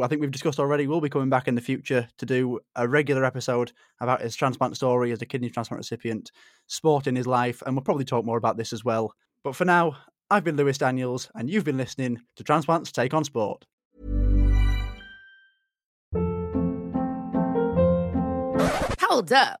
I 0.00 0.06
think 0.06 0.20
we've 0.20 0.30
discussed 0.30 0.58
already, 0.58 0.86
will 0.86 1.00
be 1.00 1.08
coming 1.08 1.30
back 1.30 1.48
in 1.48 1.54
the 1.54 1.60
future 1.60 2.08
to 2.18 2.26
do 2.26 2.60
a 2.76 2.88
regular 2.88 3.24
episode 3.24 3.72
about 4.00 4.20
his 4.20 4.36
transplant 4.36 4.76
story 4.76 5.12
as 5.12 5.22
a 5.22 5.26
kidney 5.26 5.50
transplant 5.50 5.78
recipient, 5.78 6.30
sport 6.66 7.06
in 7.06 7.16
his 7.16 7.26
life, 7.26 7.62
and 7.64 7.74
we'll 7.74 7.84
probably 7.84 8.04
talk 8.04 8.24
more 8.24 8.38
about 8.38 8.56
this 8.56 8.72
as 8.72 8.84
well. 8.84 9.14
But 9.44 9.56
for 9.56 9.64
now, 9.64 9.96
I've 10.30 10.44
been 10.44 10.56
Lewis 10.56 10.78
Daniels, 10.78 11.30
and 11.34 11.50
you've 11.50 11.64
been 11.64 11.76
listening 11.76 12.20
to 12.36 12.44
Transplants 12.44 12.92
Take 12.92 13.12
on 13.14 13.24
Sport. 13.24 13.66
Hold 19.00 19.32
up. 19.32 19.60